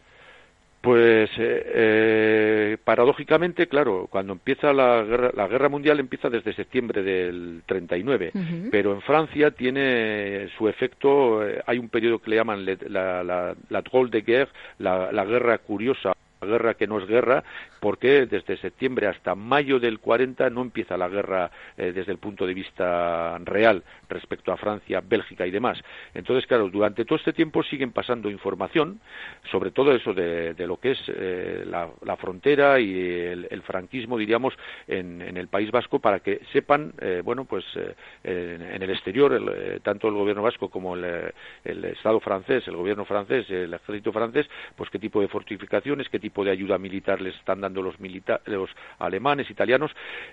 Pues 0.81 1.29
eh, 1.39 1.63
eh, 1.75 2.77
paradójicamente, 2.85 3.67
claro, 3.67 4.07
cuando 4.09 4.33
empieza 4.33 4.73
la 4.73 5.03
guerra, 5.03 5.33
la 5.35 5.49
guerra 5.49 5.69
mundial 5.69 5.99
empieza 5.99 6.31
desde 6.31 6.55
septiembre 6.55 7.03
del 7.03 7.63
39, 7.67 8.33
pero 8.71 8.93
en 8.93 9.01
Francia 9.01 9.51
tiene 9.51 10.49
su 10.57 10.69
efecto, 10.69 11.45
eh, 11.45 11.61
hay 11.67 11.79
un 11.79 11.89
periodo 11.89 12.21
que 12.21 12.31
le 12.31 12.37
llaman 12.37 12.65
la, 12.65 13.25
la, 13.25 13.57
la, 13.69 13.83
de 14.09 14.21
guerre, 14.23 14.53
la, 14.79 15.11
la 15.11 15.25
guerra 15.25 15.59
curiosa 15.59 16.13
guerra 16.47 16.75
que 16.75 16.87
no 16.87 16.99
es 16.99 17.07
guerra, 17.07 17.45
porque 17.81 18.27
desde 18.27 18.57
septiembre 18.59 19.07
hasta 19.07 19.35
mayo 19.35 19.79
del 19.79 19.99
40 19.99 20.51
no 20.51 20.63
empieza 20.63 20.97
la 20.97 21.09
guerra 21.09 21.51
eh, 21.77 21.93
desde 21.93 22.13
el 22.13 22.19
punto 22.19 22.47
de 22.47 22.55
vista 22.55 23.39
real 23.45 23.83
respecto 24.09 24.53
a 24.53 24.57
Francia, 24.57 25.03
Bélgica 25.05 25.47
y 25.47 25.51
demás. 25.51 25.79
Entonces, 26.15 26.47
claro, 26.47 26.69
durante 26.69 27.05
todo 27.05 27.19
este 27.19 27.33
tiempo 27.33 27.63
siguen 27.63 27.93
pasando 27.93 28.31
información 28.31 29.01
sobre 29.51 29.71
todo 29.71 29.93
eso 29.93 30.13
de, 30.15 30.55
lo 30.67 30.79
que 30.79 30.93
es 30.93 30.99
eh, 31.09 31.65
la, 31.67 32.17
frontera 32.17 32.81
y 32.81 32.99
el, 32.99 33.63
franquismo, 33.63 34.19
diríamos, 34.19 34.55
en, 34.87 35.37
el 35.37 35.49
País 35.49 35.71
Vasco 35.71 35.99
para 35.99 36.21
que 36.21 36.41
sepan, 36.53 36.93
eh, 37.01 37.23
bueno, 37.25 37.45
pues 37.45 37.65
en, 38.25 38.83
el 38.83 38.91
exterior, 38.91 39.81
tanto 39.83 40.09
el 40.09 40.15
gobierno 40.15 40.43
vasco 40.43 40.69
como 40.69 40.95
el, 40.95 41.33
el 41.65 41.85
Estado 41.85 42.21
francés, 42.21 42.67
el 42.67 42.77
gobierno 42.77 43.05
francés, 43.05 43.49
el 43.51 43.73
ejército 43.73 44.13
francés, 44.13 44.49
pues 44.77 44.91
qué 44.91 44.99
tipo 44.99 45.21
de 45.21 45.29
fortificaciones, 45.29 46.09
qué 46.09 46.19
tipo 46.19 46.28
de 46.45 46.51
ayuda 46.51 46.79
militar 46.79 47.21
les 47.21 47.35
están 47.37 47.61
dando 47.61 47.83
los, 47.83 47.97
los 48.47 48.71
alemanes, 48.99 49.51
italianos, 49.51 49.91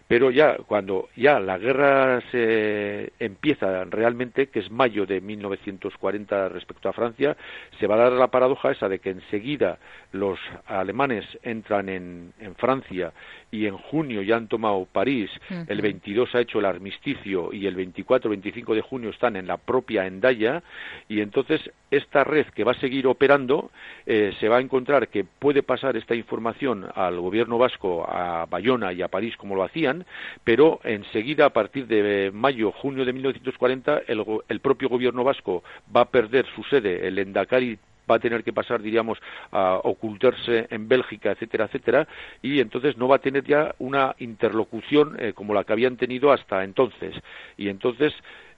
pero 0.07 0.31
ya 0.31 0.57
cuando 0.57 1.09
ya 1.15 1.39
la 1.39 1.57
guerra 1.57 2.21
se 2.31 3.13
empieza 3.19 3.83
realmente, 3.85 4.47
que 4.47 4.59
es 4.59 4.69
mayo 4.69 5.05
de 5.05 5.21
1940 5.21 6.49
respecto 6.49 6.89
a 6.89 6.93
Francia, 6.93 7.35
se 7.79 7.87
va 7.87 7.95
a 7.95 8.09
dar 8.09 8.11
la 8.13 8.27
paradoja 8.27 8.71
esa 8.71 8.89
de 8.89 8.99
que 8.99 9.09
enseguida 9.09 9.79
los 10.11 10.39
alemanes 10.67 11.25
entran 11.43 11.89
en, 11.89 12.33
en 12.39 12.55
Francia 12.55 13.13
y 13.51 13.67
en 13.67 13.77
junio 13.77 14.21
ya 14.21 14.35
han 14.35 14.47
tomado 14.47 14.85
París, 14.91 15.29
el 15.67 15.81
22 15.81 16.35
ha 16.35 16.41
hecho 16.41 16.59
el 16.59 16.65
armisticio 16.65 17.53
y 17.53 17.67
el 17.67 17.77
24-25 17.77 18.73
de 18.73 18.81
junio 18.81 19.09
están 19.09 19.35
en 19.35 19.47
la 19.47 19.57
propia 19.57 20.05
Endaya 20.05 20.61
y 21.07 21.21
entonces 21.21 21.61
esta 21.91 22.23
red 22.23 22.47
que 22.47 22.63
va 22.63 22.73
a 22.73 22.79
seguir 22.79 23.07
operando 23.07 23.71
eh, 24.05 24.33
se 24.39 24.49
va 24.49 24.57
a 24.57 24.61
encontrar 24.61 25.07
que 25.07 25.23
puede 25.23 25.63
pasar 25.63 25.84
esta 25.91 26.15
información 26.15 26.85
al 26.95 27.19
gobierno 27.19 27.57
vasco, 27.57 28.05
a 28.07 28.45
Bayona 28.45 28.93
y 28.93 29.01
a 29.01 29.07
París 29.07 29.35
como 29.37 29.55
lo 29.55 29.63
hacían, 29.63 30.05
pero 30.43 30.79
enseguida 30.83 31.45
a 31.45 31.49
partir 31.51 31.87
de 31.87 32.31
mayo, 32.33 32.71
junio 32.71 33.05
de 33.05 33.13
1940 33.13 34.01
el, 34.07 34.23
el 34.47 34.59
propio 34.59 34.89
gobierno 34.89 35.23
vasco 35.23 35.63
va 35.95 36.01
a 36.01 36.09
perder 36.09 36.45
su 36.55 36.63
sede, 36.63 37.07
el 37.07 37.19
Endacari 37.19 37.77
va 38.09 38.15
a 38.15 38.19
tener 38.19 38.43
que 38.43 38.53
pasar, 38.53 38.81
diríamos, 38.81 39.17
a 39.51 39.79
ocultarse 39.83 40.67
en 40.69 40.87
Bélgica, 40.87 41.31
etcétera, 41.31 41.65
etcétera, 41.65 42.07
y 42.41 42.59
entonces 42.59 42.97
no 42.97 43.07
va 43.07 43.17
a 43.17 43.19
tener 43.19 43.43
ya 43.43 43.75
una 43.79 44.15
interlocución 44.19 45.15
eh, 45.19 45.33
como 45.33 45.53
la 45.53 45.63
que 45.63 45.73
habían 45.73 45.97
tenido 45.97 46.31
hasta 46.31 46.63
entonces. 46.63 47.15
Y 47.57 47.69
entonces 47.69 48.13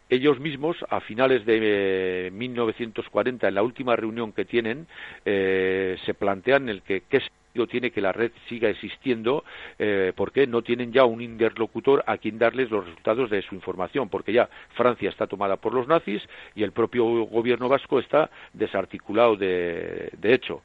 ellos 0.09 0.39
mismos, 0.39 0.77
a 0.89 0.99
finales 1.01 1.45
de 1.45 2.29
1940, 2.33 3.45
eh, 3.45 3.49
en 3.49 3.55
la 3.55 3.63
última 3.63 3.95
reunión 3.95 4.31
que 4.31 4.45
tienen, 4.45 4.87
eh, 5.25 5.97
se 6.05 6.13
plantean 6.13 6.69
el 6.69 6.81
que 6.81 7.01
qué 7.01 7.21
tiene 7.65 7.89
que 7.89 8.01
la 8.01 8.11
red 8.11 8.31
siga 8.47 8.69
existiendo 8.69 9.43
eh, 9.79 10.13
porque 10.15 10.45
no 10.45 10.61
tienen 10.61 10.91
ya 10.91 11.05
un 11.05 11.21
interlocutor 11.21 12.03
a 12.05 12.17
quien 12.17 12.37
darles 12.37 12.69
los 12.69 12.85
resultados 12.85 13.31
de 13.31 13.41
su 13.41 13.55
información, 13.55 14.09
porque 14.09 14.33
ya 14.33 14.47
Francia 14.75 15.09
está 15.09 15.25
tomada 15.25 15.57
por 15.57 15.73
los 15.73 15.87
nazis 15.87 16.21
y 16.53 16.61
el 16.61 16.73
propio 16.73 17.03
gobierno 17.23 17.67
vasco 17.67 17.97
está 17.97 18.29
desarticulado 18.53 19.37
de, 19.37 20.11
hecho. 20.21 20.61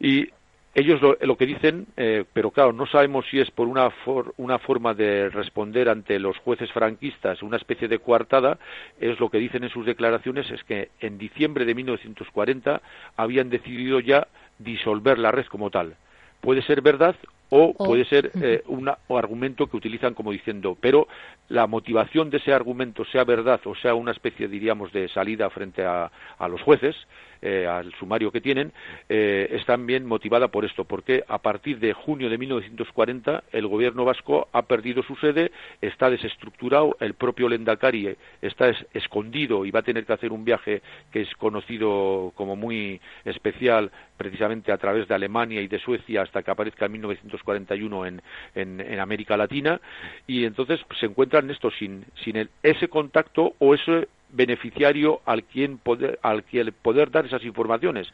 Y 0.00 0.28
ellos 0.72 1.00
lo, 1.02 1.36
que 1.36 1.46
dicen, 1.46 1.86
eh, 1.96 2.24
pero 2.32 2.52
claro, 2.52 2.72
no 2.72 2.86
sabemos 2.86 3.26
si 3.28 3.40
es 3.40 3.50
por 3.50 3.66
una, 3.66 3.90
una 4.36 4.58
forma 4.60 4.94
de 4.94 5.28
responder 5.28 5.88
ante 5.88 6.18
los 6.20 6.38
jueces 6.38 6.70
franquistas, 6.70 7.42
una 7.42 7.56
especie 7.56 7.88
de 7.88 7.98
coartada, 7.98 8.58
es 9.00 9.18
lo 9.18 9.30
que 9.30 9.38
dicen 9.38 9.64
en 9.64 9.70
sus 9.70 9.84
declaraciones, 9.84 10.48
es 10.50 10.62
que 10.62 10.90
en 11.00 11.18
diciembre 11.18 11.64
de 11.64 11.74
1940 11.74 12.82
habían 13.16 13.50
decidido 13.50 13.98
ya 13.98 14.28
disolver 14.58 15.18
la 15.18 15.32
red 15.32 15.46
como 15.46 15.70
tal. 15.70 15.96
Puede 16.40 16.62
ser 16.62 16.82
verdad 16.82 17.16
o 17.50 17.74
puede 17.74 18.04
ser 18.04 18.30
eh, 18.40 18.62
un 18.66 18.88
argumento 19.08 19.66
que 19.66 19.76
utilizan 19.76 20.14
como 20.14 20.30
diciendo, 20.30 20.78
pero 20.80 21.08
la 21.48 21.66
motivación 21.66 22.30
de 22.30 22.36
ese 22.36 22.52
argumento, 22.52 23.04
sea 23.06 23.24
verdad 23.24 23.60
o 23.64 23.74
sea 23.74 23.94
una 23.94 24.12
especie, 24.12 24.46
diríamos, 24.46 24.92
de 24.92 25.08
salida 25.08 25.50
frente 25.50 25.84
a, 25.84 26.12
a 26.38 26.48
los 26.48 26.62
jueces, 26.62 26.94
eh, 27.42 27.66
al 27.66 27.92
sumario 27.94 28.30
que 28.30 28.40
tienen, 28.40 28.72
eh, 29.08 29.48
es 29.50 29.64
también 29.64 30.06
motivada 30.06 30.48
por 30.48 30.64
esto, 30.64 30.84
porque 30.84 31.24
a 31.26 31.38
partir 31.38 31.78
de 31.78 31.92
junio 31.92 32.28
de 32.28 32.38
1940 32.38 33.44
el 33.52 33.66
gobierno 33.66 34.04
vasco 34.04 34.48
ha 34.52 34.62
perdido 34.62 35.02
su 35.02 35.16
sede, 35.16 35.50
está 35.80 36.10
desestructurado, 36.10 36.96
el 37.00 37.14
propio 37.14 37.48
Lendakari 37.48 38.16
está 38.42 38.72
escondido 38.92 39.64
y 39.64 39.70
va 39.70 39.80
a 39.80 39.84
tener 39.84 40.04
que 40.04 40.12
hacer 40.12 40.32
un 40.32 40.44
viaje 40.44 40.82
que 41.12 41.22
es 41.22 41.34
conocido 41.36 42.32
como 42.34 42.56
muy 42.56 43.00
especial 43.24 43.90
precisamente 44.16 44.70
a 44.70 44.76
través 44.76 45.08
de 45.08 45.14
Alemania 45.14 45.62
y 45.62 45.66
de 45.66 45.78
Suecia 45.78 46.20
hasta 46.20 46.42
que 46.42 46.50
aparezca 46.50 46.84
en 46.84 46.92
1941 46.92 48.06
en, 48.06 48.22
en, 48.54 49.00
América 49.00 49.34
Latina. 49.36 49.80
Y 50.26 50.44
entonces 50.44 50.78
se 50.98 51.06
encuentran 51.06 51.50
esto 51.50 51.70
sin, 51.70 52.04
sin 52.22 52.48
ese 52.62 52.88
contacto 52.88 53.54
o 53.58 53.74
ese 53.74 54.08
beneficiario 54.32 55.20
al 55.24 55.44
quien 55.44 55.78
poder, 55.78 56.18
al 56.22 56.44
quien 56.44 56.72
poder 56.82 57.10
dar 57.10 57.26
esas 57.26 57.44
informaciones, 57.44 58.08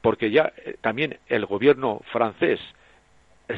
porque 0.00 0.30
ya 0.30 0.52
eh, 0.64 0.76
también 0.80 1.18
el 1.28 1.46
gobierno 1.46 2.00
francés 2.12 2.60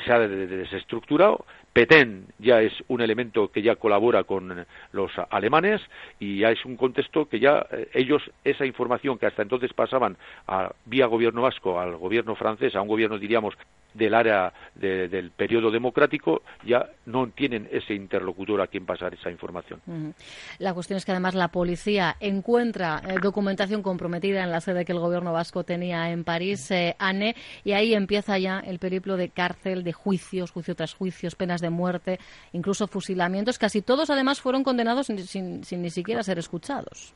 se 0.04 0.12
ha 0.12 0.18
desestructurado, 0.20 1.44
Petén 1.72 2.26
ya 2.38 2.62
es 2.62 2.72
un 2.88 3.00
elemento 3.00 3.50
que 3.52 3.62
ya 3.62 3.76
colabora 3.76 4.24
con 4.24 4.66
los 4.92 5.12
alemanes 5.30 5.80
y 6.18 6.40
ya 6.40 6.50
es 6.50 6.64
un 6.64 6.76
contexto 6.76 7.28
que 7.28 7.38
ya 7.38 7.64
eh, 7.70 7.88
ellos 7.94 8.22
esa 8.44 8.66
información 8.66 9.18
que 9.18 9.26
hasta 9.26 9.42
entonces 9.42 9.72
pasaban 9.72 10.16
a, 10.48 10.72
vía 10.84 11.06
gobierno 11.06 11.42
vasco 11.42 11.78
al 11.78 11.96
gobierno 11.96 12.34
francés, 12.34 12.74
a 12.74 12.82
un 12.82 12.88
gobierno 12.88 13.18
diríamos 13.18 13.54
del 13.94 14.14
área 14.14 14.52
del 14.74 15.30
periodo 15.32 15.70
democrático 15.70 16.42
ya 16.64 16.86
no 17.06 17.28
tienen 17.28 17.68
ese 17.72 17.94
interlocutor 17.94 18.60
a 18.60 18.66
quien 18.66 18.86
pasar 18.86 19.14
esa 19.14 19.30
información. 19.30 19.80
La 20.58 20.72
cuestión 20.74 20.96
es 20.96 21.04
que 21.04 21.10
además 21.12 21.34
la 21.34 21.48
policía 21.48 22.16
encuentra 22.20 23.02
eh, 23.06 23.16
documentación 23.20 23.82
comprometida 23.82 24.42
en 24.42 24.50
la 24.50 24.60
sede 24.60 24.84
que 24.84 24.92
el 24.92 25.00
gobierno 25.00 25.32
vasco 25.32 25.64
tenía 25.64 26.10
en 26.10 26.24
París, 26.24 26.70
eh, 26.70 26.94
y 27.64 27.72
ahí 27.72 27.94
empieza 27.94 28.38
ya 28.38 28.60
el 28.60 28.78
periplo 28.78 29.16
de 29.16 29.28
cárcel, 29.28 29.82
de 29.82 29.92
juicios, 29.92 30.50
juicio 30.50 30.74
tras 30.74 30.94
juicios, 30.94 31.34
penas 31.34 31.59
de 31.60 31.70
muerte, 31.70 32.18
incluso 32.52 32.86
fusilamientos. 32.86 33.58
Casi 33.58 33.82
todos 33.82 34.10
además 34.10 34.40
fueron 34.40 34.64
condenados 34.64 35.06
sin 35.06 35.82
ni 35.82 35.90
siquiera 35.90 36.22
ser 36.22 36.38
escuchados. 36.38 37.14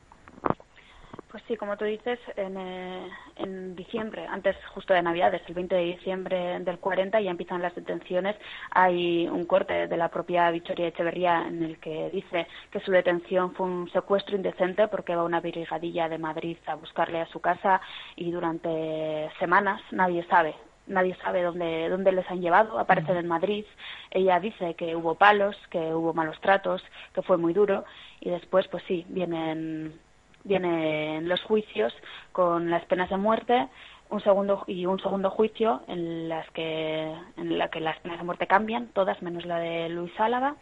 Pues 1.35 1.43
sí, 1.49 1.57
como 1.57 1.75
tú 1.75 1.83
dices, 1.83 2.17
en, 2.37 2.55
eh, 2.55 3.09
en, 3.35 3.75
diciembre, 3.75 4.25
antes 4.25 4.55
justo 4.73 4.93
de 4.93 5.01
Navidades, 5.01 5.41
el 5.49 5.53
20 5.53 5.75
de 5.75 5.81
diciembre 5.81 6.59
del 6.61 6.79
40, 6.79 7.19
ya 7.19 7.29
empiezan 7.29 7.61
las 7.61 7.75
detenciones. 7.75 8.37
Hay 8.71 9.27
un 9.27 9.43
corte 9.43 9.87
de 9.87 9.97
la 9.97 10.07
propia 10.07 10.49
Victoria 10.49 10.87
Echeverría 10.87 11.45
en 11.45 11.61
el 11.61 11.77
que 11.79 12.09
dice 12.11 12.47
que 12.71 12.79
su 12.79 12.91
detención 12.91 13.53
fue 13.53 13.65
un 13.65 13.91
secuestro 13.91 14.37
indecente 14.37 14.87
porque 14.87 15.13
va 15.13 15.25
una 15.25 15.41
brigadilla 15.41 16.07
de 16.07 16.19
Madrid 16.19 16.55
a 16.67 16.75
buscarle 16.75 17.19
a 17.19 17.27
su 17.27 17.41
casa 17.41 17.81
y 18.15 18.31
durante 18.31 19.29
semanas 19.37 19.81
nadie 19.91 20.25
sabe 20.29 20.55
nadie 20.87 21.15
sabe 21.23 21.43
dónde, 21.43 21.89
dónde 21.89 22.11
les 22.11 22.29
han 22.29 22.41
llevado, 22.41 22.79
aparecen 22.79 23.17
en 23.17 23.27
Madrid. 23.27 23.65
Ella 24.11 24.39
dice 24.39 24.75
que 24.75 24.95
hubo 24.95 25.15
palos, 25.15 25.55
que 25.69 25.93
hubo 25.93 26.13
malos 26.13 26.39
tratos, 26.41 26.83
que 27.13 27.21
fue 27.21 27.37
muy 27.37 27.53
duro 27.53 27.85
y 28.19 28.29
después, 28.29 28.67
pues 28.67 28.83
sí, 28.87 29.05
vienen 29.09 29.93
vienen 30.43 31.27
los 31.27 31.41
juicios 31.41 31.91
con 32.31 32.69
las 32.69 32.85
penas 32.85 33.09
de 33.09 33.17
muerte 33.17 33.67
un 34.09 34.21
segundo 34.21 34.63
y 34.67 34.85
un 34.85 34.99
segundo 34.99 35.31
juicio 35.31 35.81
en 35.87 36.29
las 36.29 36.49
que 36.51 37.11
en 37.37 37.57
la 37.57 37.69
que 37.69 37.79
las 37.79 37.97
penas 37.99 38.19
de 38.19 38.23
muerte 38.23 38.47
cambian 38.47 38.87
todas 38.89 39.21
menos 39.21 39.45
la 39.45 39.57
de 39.57 39.89
Luis 39.89 40.11
Álava 40.19 40.55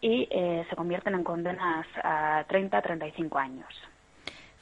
y 0.00 0.28
eh, 0.30 0.66
se 0.68 0.76
convierten 0.76 1.14
en 1.14 1.24
condenas 1.24 1.86
a 2.02 2.44
30 2.48 2.76
a 2.76 2.82
35 2.82 3.38
años 3.38 3.66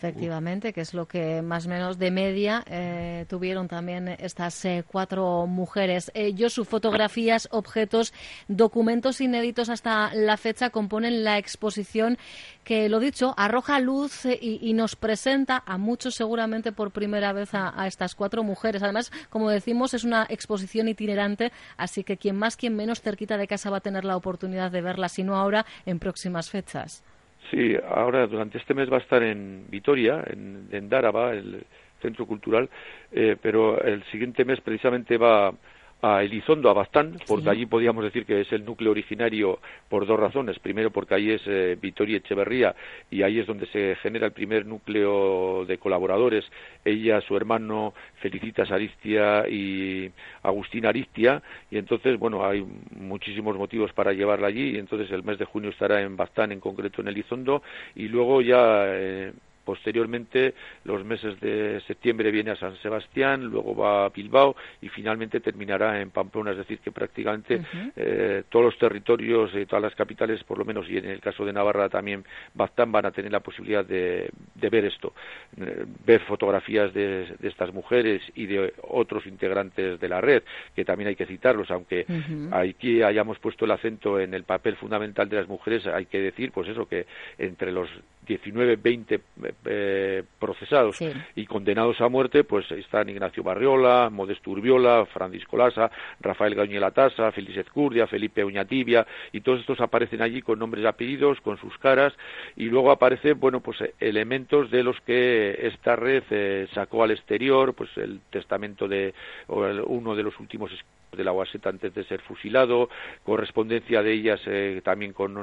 Efectivamente, 0.01 0.73
que 0.73 0.81
es 0.81 0.95
lo 0.95 1.07
que 1.07 1.43
más 1.43 1.67
o 1.67 1.69
menos 1.69 1.99
de 1.99 2.11
media 2.11 2.65
eh, 2.67 3.27
tuvieron 3.29 3.69
también 3.69 4.09
estas 4.09 4.65
eh, 4.65 4.83
cuatro 4.87 5.47
mujeres. 5.47 6.11
Eh, 6.15 6.35
sus 6.49 6.67
fotografías, 6.67 7.49
objetos, 7.51 8.15
documentos 8.49 9.21
inéditos 9.21 9.69
hasta 9.69 10.15
la 10.15 10.39
fecha 10.39 10.71
componen 10.71 11.23
la 11.23 11.37
exposición 11.37 12.17
que, 12.65 12.89
lo 12.89 12.99
dicho, 12.99 13.35
arroja 13.37 13.79
luz 13.79 14.25
eh, 14.25 14.39
y, 14.41 14.73
nos 14.73 14.97
presenta 14.97 15.63
a 15.67 15.77
muchos 15.77 16.15
seguramente 16.15 16.73
por 16.73 16.93
primera 16.93 17.35
vez 17.35 17.53
a, 17.53 17.71
a, 17.79 17.87
estas 17.87 18.15
cuatro 18.15 18.43
mujeres. 18.43 18.83
Además, 18.83 19.13
como 19.29 19.51
decimos, 19.51 19.93
es 19.93 20.05
una 20.05 20.27
exposición 20.31 20.89
itinerante, 20.89 21.53
así 21.77 22.05
que 22.05 22.17
quien 22.17 22.37
más, 22.37 22.57
quien 22.57 22.75
menos 22.75 23.03
cerquita 23.03 23.37
de 23.37 23.47
casa 23.47 23.69
va 23.69 23.77
a 23.77 23.83
tener 23.83 24.07
la 24.07 24.17
oportunidad 24.17 24.71
de 24.71 24.81
verla, 24.81 25.11
si 25.11 25.25
no 25.25 25.37
ahora, 25.37 25.67
en 25.85 25.99
próximas 25.99 26.49
fechas. 26.49 27.03
Sí, 27.51 27.77
ahora 27.89 28.27
durante 28.27 28.59
este 28.59 28.75
mes 28.75 28.91
va 28.91 28.97
a 28.97 29.01
estar 29.01 29.23
en 29.23 29.67
Vitoria, 29.71 30.23
en, 30.27 30.69
en 30.71 30.89
Dáraba, 30.89 31.33
el 31.33 31.65
centro 32.01 32.27
cultural, 32.27 32.69
eh, 33.13 33.37
pero 33.41 33.83
el 33.83 34.03
siguiente 34.05 34.45
mes 34.45 34.61
precisamente 34.61 35.17
va 35.19 35.53
a 36.03 36.23
Elizondo, 36.23 36.71
a 36.71 36.75
Bastán, 36.75 37.19
porque 37.27 37.51
allí 37.51 37.67
podríamos 37.67 38.05
decir 38.05 38.25
que 38.25 38.41
es 38.41 38.53
el 38.53 38.65
núcleo 38.65 38.91
originario 38.91 39.59
por 39.89 40.07
dos 40.07 40.19
razones. 40.19 40.59
Primero, 40.59 40.91
porque 40.91 41.15
ahí 41.15 41.31
es 41.31 41.43
eh, 41.47 41.77
Vitoria 41.81 42.19
Echeverría 42.19 42.75
y 43.11 43.23
ahí 43.23 43.39
es 43.39 43.47
donde 43.47 43.67
se 43.67 43.97
genera 43.97 44.27
el 44.27 44.33
primer 44.33 44.67
núcleo 44.67 45.65
de 45.67 45.79
colaboradores. 45.79 46.45
Ella, 46.85 47.21
su 47.21 47.37
hermano, 47.37 47.95
Felicitas 48.21 48.71
Aristia 48.71 49.49
y 49.49 50.11
Agustín 50.43 50.87
Aristia. 50.87 51.43
Y 51.71 51.79
entonces, 51.79 52.19
bueno, 52.19 52.47
hay 52.47 52.65
muchísimos 52.97 53.57
motivos 53.57 53.93
para 53.93 54.13
llevarla 54.13 54.49
allí. 54.49 54.77
Y 54.77 54.79
entonces 54.79 55.11
el 55.11 55.23
mes 55.23 55.39
de 55.39 55.45
junio 55.45 55.71
estará 55.71 56.01
en 56.01 56.17
Bastán, 56.17 56.53
en 56.53 56.61
concreto 56.61 57.03
en 57.03 57.09
Elizondo. 57.09 57.63
Y 57.95 58.09
luego 58.09 58.41
ya. 58.41 58.85
Eh, 58.87 59.33
Posteriormente, 59.71 60.55
los 60.83 61.05
meses 61.05 61.39
de 61.39 61.81
septiembre 61.87 62.33
viene 62.33 62.51
a 62.51 62.57
San 62.57 62.77
Sebastián, 62.79 63.45
luego 63.45 63.77
va 63.77 64.07
a 64.07 64.09
Bilbao 64.09 64.57
y 64.83 64.89
finalmente 64.89 65.39
terminará 65.39 66.01
en 66.01 66.11
Pamplona. 66.11 66.51
Es 66.51 66.57
decir, 66.57 66.81
que 66.81 66.91
prácticamente 66.91 67.63
eh, 67.95 68.43
todos 68.49 68.65
los 68.65 68.79
territorios 68.79 69.55
y 69.55 69.67
todas 69.67 69.85
las 69.85 69.95
capitales, 69.95 70.43
por 70.43 70.59
lo 70.59 70.65
menos, 70.65 70.91
y 70.91 70.99
en 70.99 71.05
el 71.05 71.21
caso 71.21 71.45
de 71.45 71.53
Navarra 71.53 71.89
también, 71.89 72.25
Baztán, 72.53 72.91
van 72.91 73.07
a 73.07 73.13
tener 73.13 73.31
la 73.31 73.39
posibilidad 73.39 73.85
de, 73.85 74.33
ver 74.57 74.87
esto, 74.87 75.15
eh, 75.57 75.85
ver 76.05 76.23
fotografías 76.23 76.93
de, 76.93 77.33
estas 77.41 77.73
mujeres 77.73 78.23
y 78.35 78.47
de 78.47 78.75
otros 78.83 79.25
integrantes 79.25 80.01
de 80.01 80.09
la 80.09 80.21
red, 80.21 80.43
que 80.75 80.85
también 80.85 81.07
hay 81.07 81.15
que 81.15 81.27
citarlos, 81.27 81.71
aunque 81.71 82.07
aquí 82.51 83.05
hayamos 83.05 83.39
puesto 83.39 83.67
el 83.67 83.71
acento 83.71 84.19
en 84.19 84.35
el 84.35 84.43
papel 84.43 84.75
fundamental 84.75 85.29
de 85.29 85.37
las 85.37 85.47
mujeres, 85.47 85.87
hay 85.87 86.07
que 86.07 86.19
decir, 86.19 86.51
pues 86.51 86.69
eso, 86.69 86.89
que 86.89 87.07
entre 87.39 87.71
los 87.71 87.89
19, 88.27 88.77
20 88.77 89.21
eh, 89.65 90.23
procesados 90.39 90.97
y 91.35 91.47
condenados 91.47 92.01
a 92.01 92.09
muerte, 92.09 92.45
pues 92.45 92.71
están 92.71 93.09
Ignacio 93.09 93.43
Barriola, 93.43 94.09
Modesto 94.11 94.51
Urbiola, 94.51 95.07
Francisco 95.07 95.57
Lasa, 95.57 95.91
Rafael 96.21 96.55
Gañela 96.55 96.91
Tasa, 96.91 97.33
Félix 97.33 97.59
Ezcurdia, 97.59 98.07
Felipe 98.07 98.45
Uñatibia, 98.45 99.07
y 99.33 99.41
todos 99.41 99.61
estos 99.61 99.81
aparecen 99.81 100.23
allí 100.23 100.43
con 100.43 100.59
nombres 100.59 100.85
y 100.85 100.87
apellidos, 100.87 101.41
con 101.41 101.59
sus 101.59 101.77
caras, 101.79 102.13
y 102.57 102.67
luego 102.67 102.91
aparecen, 102.91 103.41
bueno, 103.41 103.61
pues 103.61 103.79
elementos 103.99 104.71
de 104.71 104.83
los 104.83 105.01
que 105.01 105.59
esta 105.63 105.97
red 105.97 106.23
eh, 106.31 106.69
sacó 106.75 107.03
al 107.03 107.11
exterior, 107.11 107.75
pues 107.75 107.91
el 107.97 108.21
testamento 108.31 108.87
de 108.87 109.15
uno 109.49 110.15
de 110.15 110.23
los 110.23 110.39
últimos 110.39 110.71
de 111.17 111.25
la 111.25 111.33
UASET 111.33 111.67
antes 111.67 111.95
de 111.95 112.05
ser 112.05 112.21
fusilado, 112.21 112.89
correspondencia 113.25 114.03
de 114.03 114.13
ellas 114.13 114.41
eh, 114.47 114.81
también 114.85 115.13
con, 115.13 115.35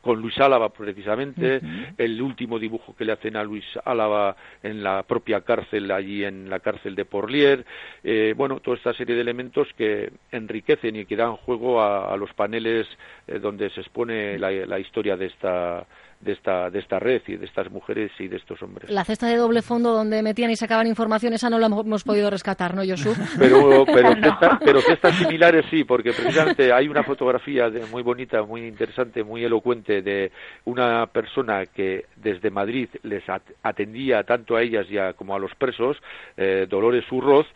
con, 0.00 0.20
Luis 0.20 0.38
Álava 0.38 0.70
precisamente, 0.70 1.60
el 1.98 2.20
último 2.20 2.58
dibujo 2.58 2.94
que 2.96 3.04
le 3.04 3.12
hacen 3.12 3.36
a 3.36 3.44
Luis 3.44 3.64
Álava 3.84 4.36
en 4.62 4.82
la 4.82 5.02
propia 5.02 5.42
cárcel, 5.42 5.90
allí 5.90 6.24
en 6.24 6.50
la 6.50 6.60
cárcel 6.60 6.94
de 6.94 7.04
Porlier, 7.04 7.64
eh, 8.02 8.34
bueno, 8.36 8.60
toda 8.60 8.76
esta 8.76 8.94
serie 8.94 9.14
de 9.14 9.20
elementos 9.20 9.68
que 9.76 10.10
enriquecen 10.32 10.96
y 10.96 11.06
que 11.06 11.16
dan 11.16 11.36
juego 11.36 11.82
a, 11.82 12.16
los 12.16 12.32
paneles 12.34 12.86
eh, 13.26 13.38
donde 13.38 13.70
se 13.70 13.80
expone 13.80 14.38
la, 14.38 14.78
historia 14.78 15.16
de 15.16 15.26
esta 15.26 15.86
de 16.20 16.32
esta, 16.32 16.70
de 16.70 16.78
esta 16.78 16.98
red 16.98 17.22
y 17.26 17.36
de 17.36 17.46
estas 17.46 17.70
mujeres 17.70 18.10
y 18.18 18.28
de 18.28 18.36
estos 18.36 18.62
hombres. 18.62 18.90
La 18.90 19.04
cesta 19.04 19.26
de 19.26 19.36
doble 19.36 19.62
fondo 19.62 19.92
donde 19.92 20.22
metían 20.22 20.50
y 20.50 20.56
sacaban 20.56 20.86
información, 20.86 21.32
esa 21.32 21.50
no 21.50 21.58
la 21.58 21.66
hemos 21.66 22.04
podido 22.04 22.30
rescatar, 22.30 22.74
¿no, 22.74 22.82
Josu? 22.86 23.14
Pero, 23.38 23.84
pero, 23.86 24.10
pero 24.64 24.80
cestas 24.80 25.16
similares 25.16 25.66
sí, 25.70 25.84
porque 25.84 26.12
precisamente 26.12 26.72
hay 26.72 26.88
una 26.88 27.02
fotografía 27.02 27.70
muy 27.90 28.02
bonita, 28.02 28.42
muy 28.42 28.66
interesante, 28.66 29.22
muy 29.22 29.44
elocuente 29.44 30.02
de 30.02 30.32
una 30.64 31.06
persona 31.06 31.66
que 31.66 32.06
desde 32.16 32.50
Madrid 32.50 32.88
les 33.02 33.22
atendía 33.62 34.22
tanto 34.24 34.56
a 34.56 34.62
ellas 34.62 34.88
ya 34.88 35.12
como 35.12 35.34
a 35.34 35.38
los 35.38 35.54
presos, 35.54 35.96
eh, 36.36 36.66
Dolores 36.68 37.04
Urroz, 37.10 37.46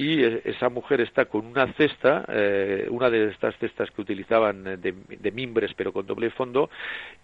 y 0.00 0.24
esa 0.24 0.70
mujer 0.70 1.02
está 1.02 1.26
con 1.26 1.44
una 1.44 1.74
cesta, 1.74 2.24
eh, 2.28 2.86
una 2.88 3.10
de 3.10 3.28
estas 3.28 3.54
cestas 3.58 3.90
que 3.90 4.00
utilizaban 4.00 4.80
de, 4.80 5.30
mimbres 5.30 5.72
pero 5.76 5.92
con 5.92 6.06
doble 6.06 6.30
fondo, 6.30 6.70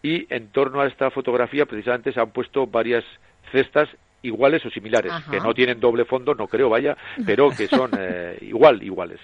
y 0.03 0.27
en 0.29 0.49
torno 0.49 0.83
a 0.83 0.87
esta 0.87 1.11
fotografía 1.11 1.65
precisamente 1.65 2.13
se 2.13 2.21
han 2.21 2.33
puesto 2.33 2.67
varias 2.67 3.03
cestas 3.51 3.89
iguales 4.21 4.63
o 4.67 4.71
similares, 4.71 5.11
que 5.31 5.41
no 5.41 5.55
tienen 5.55 5.81
doble 5.81 6.05
fondo, 6.05 6.35
no 6.35 6.49
creo, 6.49 6.69
vaya, 6.69 6.99
pero 7.25 7.49
que 7.49 7.67
son 7.67 7.93
eh, 7.99 8.37
igual, 8.43 8.83
iguales. 8.83 9.21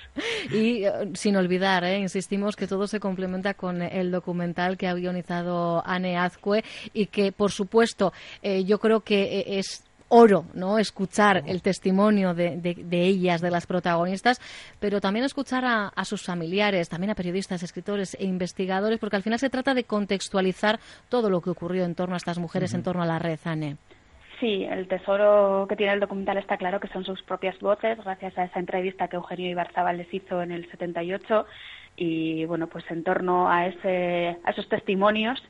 Y 0.50 0.84
eh, 0.84 0.90
sin 1.12 1.36
olvidar, 1.36 1.84
insistimos 1.84 2.56
que 2.56 2.66
todo 2.66 2.86
se 2.86 3.00
complementa 3.00 3.52
con 3.52 3.82
el 3.82 4.10
documental 4.10 4.78
que 4.78 4.86
ha 4.86 4.94
guionizado 4.94 5.82
Anne 5.84 6.16
Azcue 6.16 6.64
y 6.94 7.06
que, 7.06 7.32
por 7.32 7.50
supuesto, 7.50 8.14
yo 8.42 8.78
creo 8.78 9.00
que 9.00 9.44
es 9.58 9.84
oro, 10.14 10.44
¿no? 10.52 10.78
Escuchar 10.78 11.42
el 11.46 11.62
testimonio 11.62 12.34
de, 12.34 12.78
ellas, 12.90 13.40
de 13.40 13.50
las 13.50 13.66
protagonistas, 13.66 14.40
pero 14.78 15.00
también 15.00 15.24
escuchar 15.24 15.64
a, 15.64 16.04
sus 16.04 16.22
familiares, 16.22 16.90
también 16.90 17.10
a 17.10 17.14
periodistas, 17.14 17.62
escritores 17.62 18.14
e 18.20 18.26
investigadores, 18.26 18.98
porque 18.98 19.16
al 19.16 19.22
final 19.22 19.38
se 19.38 19.48
trata 19.48 19.72
de 19.72 19.84
contextualizar 19.84 20.78
todo 21.08 21.30
lo 21.30 21.40
que 21.40 21.48
ocurrió 21.48 21.84
en 21.84 21.94
torno 21.94 22.14
a 22.14 22.18
estas 22.18 22.38
mujeres, 22.38 22.74
en 22.74 22.82
torno 22.82 23.02
a 23.02 23.06
la 23.06 23.18
red, 23.18 23.38
Anne. 23.44 23.78
Sí, 24.38 24.64
el 24.64 24.86
tesoro 24.86 25.66
que 25.66 25.76
tiene 25.76 25.94
el 25.94 26.00
documental 26.00 26.36
está 26.36 26.58
claro 26.58 26.78
que 26.78 26.88
son 26.88 27.04
sus 27.04 27.22
propias 27.22 27.58
voces, 27.60 27.96
gracias 28.04 28.36
a 28.36 28.44
esa 28.44 28.60
entrevista 28.60 29.08
que 29.08 29.16
Eugenio 29.16 29.48
Ibarzabal 29.48 29.96
les 29.96 30.12
hizo 30.12 30.42
en 30.42 30.52
el 30.52 30.70
78 30.70 31.46
y 31.96 32.44
bueno, 32.44 32.66
pues 32.66 32.84
en 32.90 33.04
torno 33.04 33.50
a 33.50 33.66
ese 33.66 34.36
a 34.44 34.50
esos 34.50 34.68
testimonios 34.68 35.42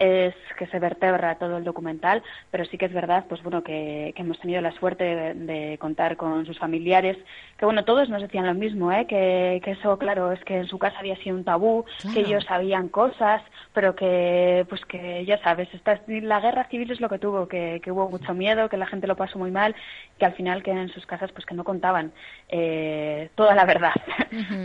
es 0.00 0.34
que 0.58 0.66
se 0.68 0.78
vertebra 0.78 1.34
todo 1.34 1.58
el 1.58 1.64
documental, 1.64 2.22
pero 2.50 2.64
sí 2.64 2.78
que 2.78 2.86
es 2.86 2.92
verdad, 2.92 3.26
pues 3.28 3.42
bueno, 3.42 3.62
que, 3.62 4.14
hemos 4.16 4.40
tenido 4.40 4.62
la 4.62 4.72
suerte 4.72 5.34
de, 5.34 5.76
contar 5.78 6.16
con 6.16 6.46
sus 6.46 6.58
familiares, 6.58 7.18
que 7.58 7.66
bueno, 7.66 7.84
todos 7.84 8.08
nos 8.08 8.22
decían 8.22 8.46
lo 8.46 8.54
mismo, 8.54 8.90
¿eh? 8.90 9.06
que, 9.06 9.60
eso, 9.64 9.98
claro, 9.98 10.32
es 10.32 10.42
que 10.44 10.56
en 10.56 10.66
su 10.66 10.78
casa 10.78 10.98
había 10.98 11.16
sido 11.16 11.36
un 11.36 11.44
tabú, 11.44 11.84
que 12.14 12.20
ellos 12.20 12.44
sabían 12.44 12.88
cosas, 12.88 13.42
pero 13.74 13.94
que, 13.94 14.64
pues 14.70 14.84
que 14.86 15.24
ya 15.26 15.38
sabes, 15.42 15.68
esta, 15.74 16.00
la 16.06 16.40
guerra 16.40 16.64
civil 16.64 16.90
es 16.90 17.00
lo 17.00 17.10
que 17.10 17.18
tuvo, 17.18 17.46
que, 17.46 17.80
hubo 17.86 18.08
mucho 18.08 18.32
miedo, 18.32 18.70
que 18.70 18.78
la 18.78 18.86
gente 18.86 19.06
lo 19.06 19.16
pasó 19.16 19.38
muy 19.38 19.50
mal, 19.50 19.76
que 20.18 20.24
al 20.24 20.32
final 20.32 20.62
que 20.62 20.70
en 20.70 20.88
sus 20.88 21.04
casas 21.04 21.30
pues 21.32 21.44
que 21.44 21.54
no 21.54 21.64
contaban 21.64 22.12
eh, 22.48 23.28
toda 23.34 23.54
la 23.54 23.66
verdad. 23.66 23.92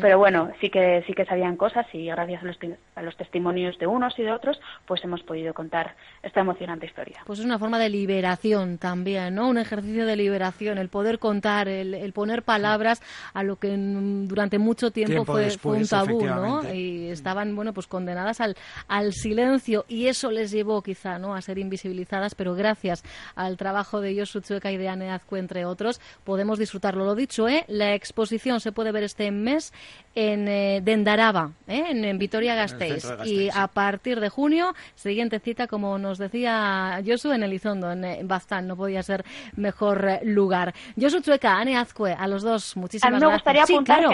Pero 0.01 0.17
bueno, 0.17 0.51
sí 0.61 0.69
que 0.69 1.03
sí 1.05 1.13
que 1.13 1.25
sabían 1.25 1.57
cosas 1.57 1.85
y 1.91 2.05
gracias 2.05 2.41
a 2.41 2.45
los, 2.45 2.57
a 2.95 3.01
los 3.01 3.17
testimonios 3.17 3.77
de 3.79 3.87
unos 3.87 4.17
y 4.17 4.23
de 4.23 4.31
otros, 4.31 4.61
pues 4.85 5.03
hemos 5.03 5.24
podido 5.25 5.53
contar 5.53 5.95
esta 6.23 6.41
emocionante 6.41 6.85
historia. 6.85 7.21
Pues 7.25 7.39
es 7.39 7.45
una 7.45 7.59
forma 7.59 7.79
de 7.79 7.89
liberación 7.89 8.77
también, 8.77 9.35
¿no? 9.35 9.49
Un 9.49 9.57
ejercicio 9.57 10.05
de 10.05 10.15
liberación, 10.15 10.77
el 10.77 10.89
poder 10.89 11.19
contar, 11.19 11.67
el, 11.67 12.13
poner 12.13 12.43
palabras 12.43 13.01
a 13.33 13.43
lo 13.43 13.57
que 13.57 13.75
durante 13.75 14.57
mucho 14.57 14.91
tiempo, 14.91 15.25
fue, 15.25 15.49
un 15.63 15.87
tabú, 15.87 16.25
¿no? 16.25 16.73
Y 16.73 17.09
estaban, 17.09 17.55
bueno, 17.55 17.73
pues 17.73 17.87
condenadas 17.87 18.39
al, 18.41 18.55
al 18.87 19.13
silencio 19.13 19.85
y 19.87 20.07
eso 20.07 20.31
les 20.31 20.51
llevó 20.51 20.81
quizá, 20.81 21.19
¿no? 21.19 21.35
A 21.35 21.41
ser 21.41 21.57
invisibilizadas, 21.57 22.35
pero 22.35 22.55
gracias 22.55 23.03
al 23.35 23.57
trabajo 23.57 24.01
de 24.01 24.17
Josu 24.17 24.41
Chueca 24.41 24.71
y 24.71 24.77
de 24.77 24.87
Anne 24.87 25.11
Azcue, 25.11 25.39
entre 25.39 25.65
otros, 25.65 25.99
podemos 26.23 26.59
disfrutarlo. 26.59 27.05
Lo 27.05 27.15
dicho, 27.15 27.47
¿eh? 27.47 27.65
La 27.67 27.93
exposición 27.93 28.59
se 28.59 28.71
puede 28.71 28.91
ver 28.91 29.03
este 29.03 29.31
mes 29.31 29.73
en 30.15 30.47
eh, 30.47 30.81
Dendaraba, 30.83 31.51
¿eh? 31.67 31.85
en, 31.89 32.17
Vitoria-Gasteiz. 32.17 33.05
Y 33.25 33.49
a 33.53 33.67
partir 33.67 34.19
de 34.19 34.29
junio 34.29 34.73
se 34.95 35.14
siguiente 35.15 35.39
cita, 35.39 35.67
como 35.67 35.97
nos 35.97 36.17
decía 36.17 37.01
Josu, 37.05 37.31
en 37.31 37.41
Elizondo, 37.41 37.89
en 37.89 38.03
eh, 38.03 38.19
Baztán. 38.23 38.67
No 38.67 38.75
podía 38.75 39.01
ser 39.01 39.23
mejor 39.55 40.05
eh, 40.05 40.19
lugar. 40.25 40.73
Josu 40.99 41.21
Chueca, 41.21 41.55
Ane 41.55 41.77
Azcue, 41.77 42.11
a 42.11 42.27
los 42.27 42.43
dos, 42.43 42.75
muchísimas 42.75 43.11
gracias. 43.11 43.23
A 43.23 43.25
mí 43.25 43.31
me 43.31 43.35
gustaría 43.37 43.63
apuntar 43.63 44.09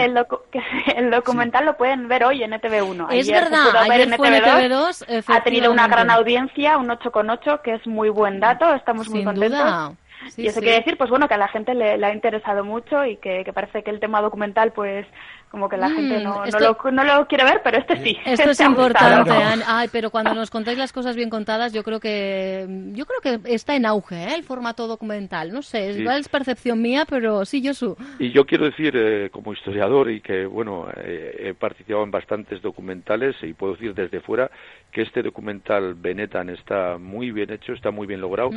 que, 0.51 0.91
el 0.95 1.09
documental 1.09 1.65
lo 1.65 1.75
pueden 1.75 2.07
ver 2.07 2.23
hoy 2.23 2.43
en 2.43 2.51
ETV1. 2.51 3.07
Es 3.13 3.31
verdad, 3.31 3.75
ayer 3.77 4.15
fue 4.15 4.27
en 4.27 4.43
ETV2. 4.43 5.23
ha 5.25 5.43
tenido 5.43 5.71
una 5.71 5.87
gran 5.87 6.11
audiencia, 6.11 6.77
un 6.77 6.89
8,8, 6.89 7.61
que 7.63 7.73
es 7.73 7.87
muy 7.87 8.09
buen 8.09 8.39
dato. 8.39 8.71
Estamos 8.75 9.09
muy 9.09 9.23
contentos. 9.23 9.97
y 10.37 10.45
eso 10.45 10.59
quiere 10.59 10.77
decir, 10.77 10.99
pues 10.99 11.09
bueno, 11.09 11.27
que 11.27 11.33
a 11.33 11.39
la 11.39 11.47
gente 11.47 11.73
le, 11.73 12.05
ha 12.05 12.13
interesado 12.13 12.63
mucho 12.63 13.03
y 13.05 13.17
que, 13.17 13.43
que, 13.43 13.53
parece 13.53 13.81
que 13.81 13.89
el 13.89 13.99
tema 13.99 14.21
documental, 14.21 14.71
pues 14.71 15.07
como 15.51 15.67
que 15.67 15.75
la 15.75 15.89
mm, 15.89 15.95
gente 15.95 16.23
no, 16.23 16.45
no, 16.45 16.59
lo, 16.59 16.91
no, 16.91 17.03
lo, 17.03 17.27
quiere 17.27 17.43
ver, 17.43 17.61
pero 17.61 17.77
este 17.77 17.97
sí. 17.97 18.17
Esto 18.25 18.51
es 18.51 18.59
importante, 18.61 19.31
Ay, 19.67 19.89
pero 19.91 20.09
cuando 20.09 20.33
nos 20.33 20.49
contáis 20.49 20.77
las 20.77 20.93
cosas 20.93 21.17
bien 21.17 21.29
contadas, 21.29 21.73
yo 21.73 21.83
creo 21.83 21.99
que 21.99 22.65
yo 22.93 23.05
creo 23.05 23.19
que 23.19 23.53
está 23.53 23.75
en 23.75 23.85
auge 23.85 24.15
¿eh? 24.15 24.35
el 24.35 24.43
formato 24.43 24.87
documental. 24.87 25.51
No 25.51 25.61
sé, 25.61 25.91
igual 25.91 26.21
es 26.21 26.29
percepción 26.29 26.81
mía, 26.81 27.05
pero 27.07 27.43
sí, 27.43 27.61
yo 27.61 27.73
su. 27.73 27.97
Y 28.17 28.31
yo 28.31 28.45
quiero 28.45 28.65
decir, 28.65 28.95
eh, 28.95 29.29
como 29.29 29.51
historiador 29.51 30.09
y 30.09 30.21
que, 30.21 30.45
bueno, 30.45 30.87
eh, 30.95 31.47
he 31.49 31.53
participado 31.53 32.03
en 32.03 32.11
bastantes 32.11 32.61
documentales 32.61 33.35
y 33.41 33.51
puedo 33.51 33.73
decir 33.73 33.93
desde 33.93 34.21
fuera 34.21 34.49
que 34.89 35.01
este 35.01 35.21
documental 35.21 35.95
Benetan 35.95 36.49
está 36.49 36.97
muy 36.97 37.31
bien 37.31 37.51
hecho, 37.51 37.73
está 37.73 37.91
muy 37.91 38.07
bien 38.07 38.21
logrado. 38.21 38.51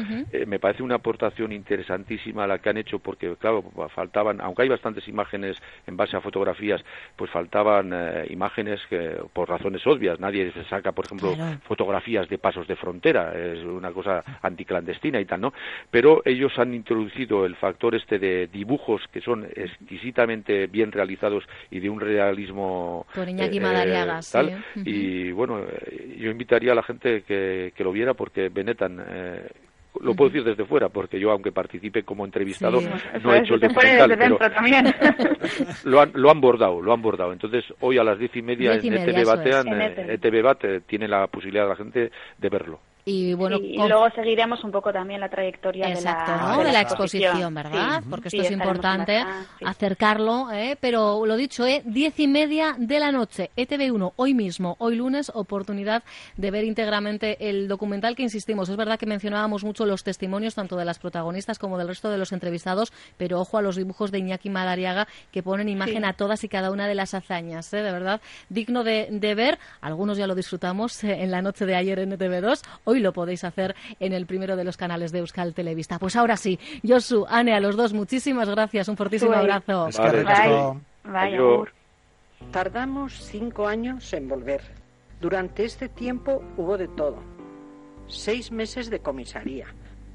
me 0.46 0.58
parece 0.58 0.82
una 0.82 0.96
aportación 0.96 1.52
interesantísima 1.52 2.46
la 2.46 2.58
que 2.58 2.70
han 2.70 2.76
hecho 2.76 2.98
porque, 2.98 3.34
claro, 3.36 3.64
faltaban, 3.94 4.40
aunque 4.40 4.62
hay 4.62 4.68
bastantes 4.68 5.06
imágenes 5.08 5.56
en 5.86 5.96
base 5.96 6.16
a 6.16 6.20
fotografías, 6.20 6.83
pues 7.16 7.30
faltaban 7.30 7.90
eh, 7.92 8.26
imágenes 8.30 8.80
que 8.88 9.16
por 9.32 9.48
razones 9.48 9.86
obvias 9.86 10.20
nadie 10.20 10.52
se 10.52 10.64
saca 10.64 10.92
por 10.92 11.06
ejemplo 11.06 11.34
fotografías 11.66 12.28
de 12.28 12.38
pasos 12.38 12.66
de 12.66 12.76
frontera 12.76 13.32
es 13.34 13.62
una 13.64 13.92
cosa 13.92 14.22
anticlandestina 14.42 15.20
y 15.20 15.24
tal 15.24 15.40
no 15.40 15.52
pero 15.90 16.22
ellos 16.24 16.52
han 16.58 16.74
introducido 16.74 17.46
el 17.46 17.56
factor 17.56 17.94
este 17.94 18.18
de 18.18 18.48
dibujos 18.48 19.02
que 19.12 19.20
son 19.20 19.44
exquisitamente 19.54 20.66
bien 20.66 20.92
realizados 20.92 21.44
y 21.70 21.80
de 21.80 21.90
un 21.90 22.00
realismo 22.00 23.06
por 23.14 23.28
Iñaki 23.28 23.58
eh, 23.58 24.20
tal. 24.32 24.64
Y 24.76 25.30
bueno 25.32 25.60
eh, 25.60 26.16
yo 26.18 26.30
invitaría 26.30 26.72
a 26.72 26.74
la 26.74 26.82
gente 26.82 27.22
que, 27.22 27.72
que 27.76 27.84
lo 27.84 27.92
viera 27.92 28.14
porque 28.14 28.48
Benetan 28.48 29.00
lo 30.00 30.14
puedo 30.14 30.30
decir 30.30 30.44
desde 30.44 30.64
fuera, 30.64 30.88
porque 30.88 31.20
yo, 31.20 31.30
aunque 31.30 31.52
participe 31.52 32.02
como 32.02 32.24
entrevistado, 32.24 32.80
no 33.22 33.34
he 33.34 33.38
hecho 33.38 33.54
el 33.54 33.60
documental, 33.60 34.16
pero 34.18 34.38
lo, 35.84 36.00
han, 36.00 36.10
lo 36.14 36.30
han 36.30 36.40
bordado, 36.40 36.80
lo 36.80 36.92
han 36.92 37.02
bordado. 37.02 37.32
Entonces, 37.32 37.64
hoy 37.80 37.98
a 37.98 38.04
las 38.04 38.18
diez 38.18 38.34
y 38.36 38.42
media, 38.42 38.74
en, 38.74 38.92
ETV 38.92 39.24
Batean, 39.24 39.80
ETV 39.80 40.42
Bate, 40.42 40.80
tiene 40.80 41.08
la 41.08 41.26
posibilidad 41.26 41.64
de 41.64 41.68
la 41.68 41.76
gente 41.76 42.10
de 42.38 42.48
verlo. 42.48 42.80
Y 43.06 43.34
bueno, 43.34 43.58
luego 43.58 44.08
seguiremos 44.14 44.64
un 44.64 44.70
poco 44.70 44.90
también 44.90 45.20
la 45.20 45.28
trayectoria 45.28 45.88
de, 45.88 46.00
la, 46.00 46.56
de, 46.64 46.72
la, 46.72 46.80
exposición, 46.80 47.52
¿verdad? 47.52 48.02
Porque 48.08 48.28
esto 48.28 48.40
es 48.40 48.50
importante 48.50 49.22
acercarlo, 49.62 50.50
¿eh? 50.50 50.78
pero 50.80 51.26
lo 51.26 51.36
dicho, 51.36 51.66
¿eh? 51.66 51.82
diez 51.84 52.18
y 52.18 52.26
media 52.26 52.74
de 52.78 52.98
la 52.98 53.12
noche, 53.12 53.50
ETV1, 53.58 54.14
hoy 54.16 54.32
mismo, 54.32 54.76
hoy 54.78 54.96
lunes, 54.96 55.30
oportunidad 55.34 56.02
de 56.38 56.50
ver 56.50 56.64
íntegramente 56.64 57.50
el 57.50 57.68
documental 57.68 58.16
que 58.16 58.22
insistimos. 58.22 58.70
Es 58.70 58.76
verdad 58.76 58.98
que 58.98 59.04
mencionábamos 59.04 59.64
mucho 59.64 59.84
los 59.84 60.02
testimonios 60.02 60.54
tanto 60.54 60.76
de 60.76 60.86
las 60.86 60.98
protagonistas 60.98 61.58
como 61.58 61.76
del 61.76 61.88
resto 61.88 62.08
de 62.08 62.16
los 62.16 62.32
entrevistados, 62.32 62.90
pero 63.18 63.38
ojo 63.38 63.58
a 63.58 63.62
los 63.62 63.76
dibujos 63.76 64.12
de 64.12 64.20
Iñaki 64.20 64.48
Madariaga 64.48 65.08
que 65.30 65.42
ponen 65.42 65.68
imagen 65.68 66.06
a 66.06 66.14
todas 66.14 66.42
y 66.44 66.48
cada 66.48 66.70
una 66.70 66.88
de 66.88 66.94
las 66.94 67.12
hazañas, 67.12 67.70
¿eh? 67.74 67.82
de 67.82 67.92
verdad, 67.92 68.22
digno 68.48 68.82
de, 68.82 69.08
de 69.10 69.34
ver. 69.34 69.58
Algunos 69.82 70.16
ya 70.16 70.26
lo 70.26 70.34
disfrutamos 70.34 71.04
eh, 71.04 71.22
en 71.22 71.30
la 71.30 71.42
noche 71.42 71.66
de 71.66 71.74
ayer 71.74 71.98
en 71.98 72.12
ETV2. 72.12 72.62
Hoy 72.84 72.93
lo 73.00 73.12
podéis 73.12 73.44
hacer 73.44 73.74
en 74.00 74.12
el 74.12 74.26
primero 74.26 74.56
de 74.56 74.64
los 74.64 74.76
canales 74.76 75.12
de 75.12 75.20
Euskal 75.20 75.54
Televista. 75.54 75.98
Pues 75.98 76.16
ahora 76.16 76.36
sí, 76.36 76.58
Josu, 76.86 77.26
Ane, 77.28 77.54
a 77.54 77.60
los 77.60 77.76
dos, 77.76 77.92
muchísimas 77.92 78.48
gracias. 78.48 78.88
Un 78.88 78.96
fortísimo 78.96 79.32
abrazo. 79.34 79.88
Tardamos 82.50 83.12
cinco 83.14 83.66
años 83.66 84.12
en 84.12 84.28
volver. 84.28 84.62
Durante 85.20 85.64
este 85.64 85.88
tiempo 85.88 86.42
hubo 86.56 86.76
de 86.76 86.88
todo. 86.88 87.22
Seis 88.06 88.52
meses 88.52 88.90
de 88.90 89.00
comisaría, 89.00 89.66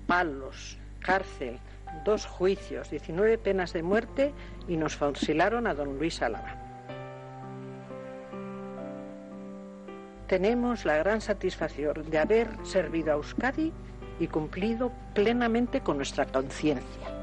palos, 0.06 0.78
cárcel, 1.00 1.58
dos 2.06 2.26
juicios, 2.26 2.90
19 2.92 3.38
penas 3.40 3.74
de 3.74 3.84
muerte 3.84 4.34
y 4.68 4.78
nos 4.78 4.96
fusilaron 4.96 5.68
a 5.68 5.74
don 5.74 5.98
Luis 5.98 6.22
Álava. 6.22 6.69
tenemos 10.30 10.86
la 10.86 10.96
gran 10.98 11.22
satisfacción 11.22 12.08
de 12.08 12.20
haber 12.20 12.48
servido 12.64 13.12
a 13.12 13.16
Euskadi 13.16 13.74
y 14.20 14.28
cumplido 14.28 14.92
plenamente 15.16 15.82
con 15.82 15.98
nuestra 15.98 16.26
conciencia. 16.26 17.16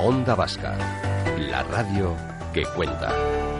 Onda 0.00 0.34
Vasca, 0.34 0.76
la 1.38 1.62
radio 1.64 2.16
que 2.54 2.64
cuenta. 2.74 3.51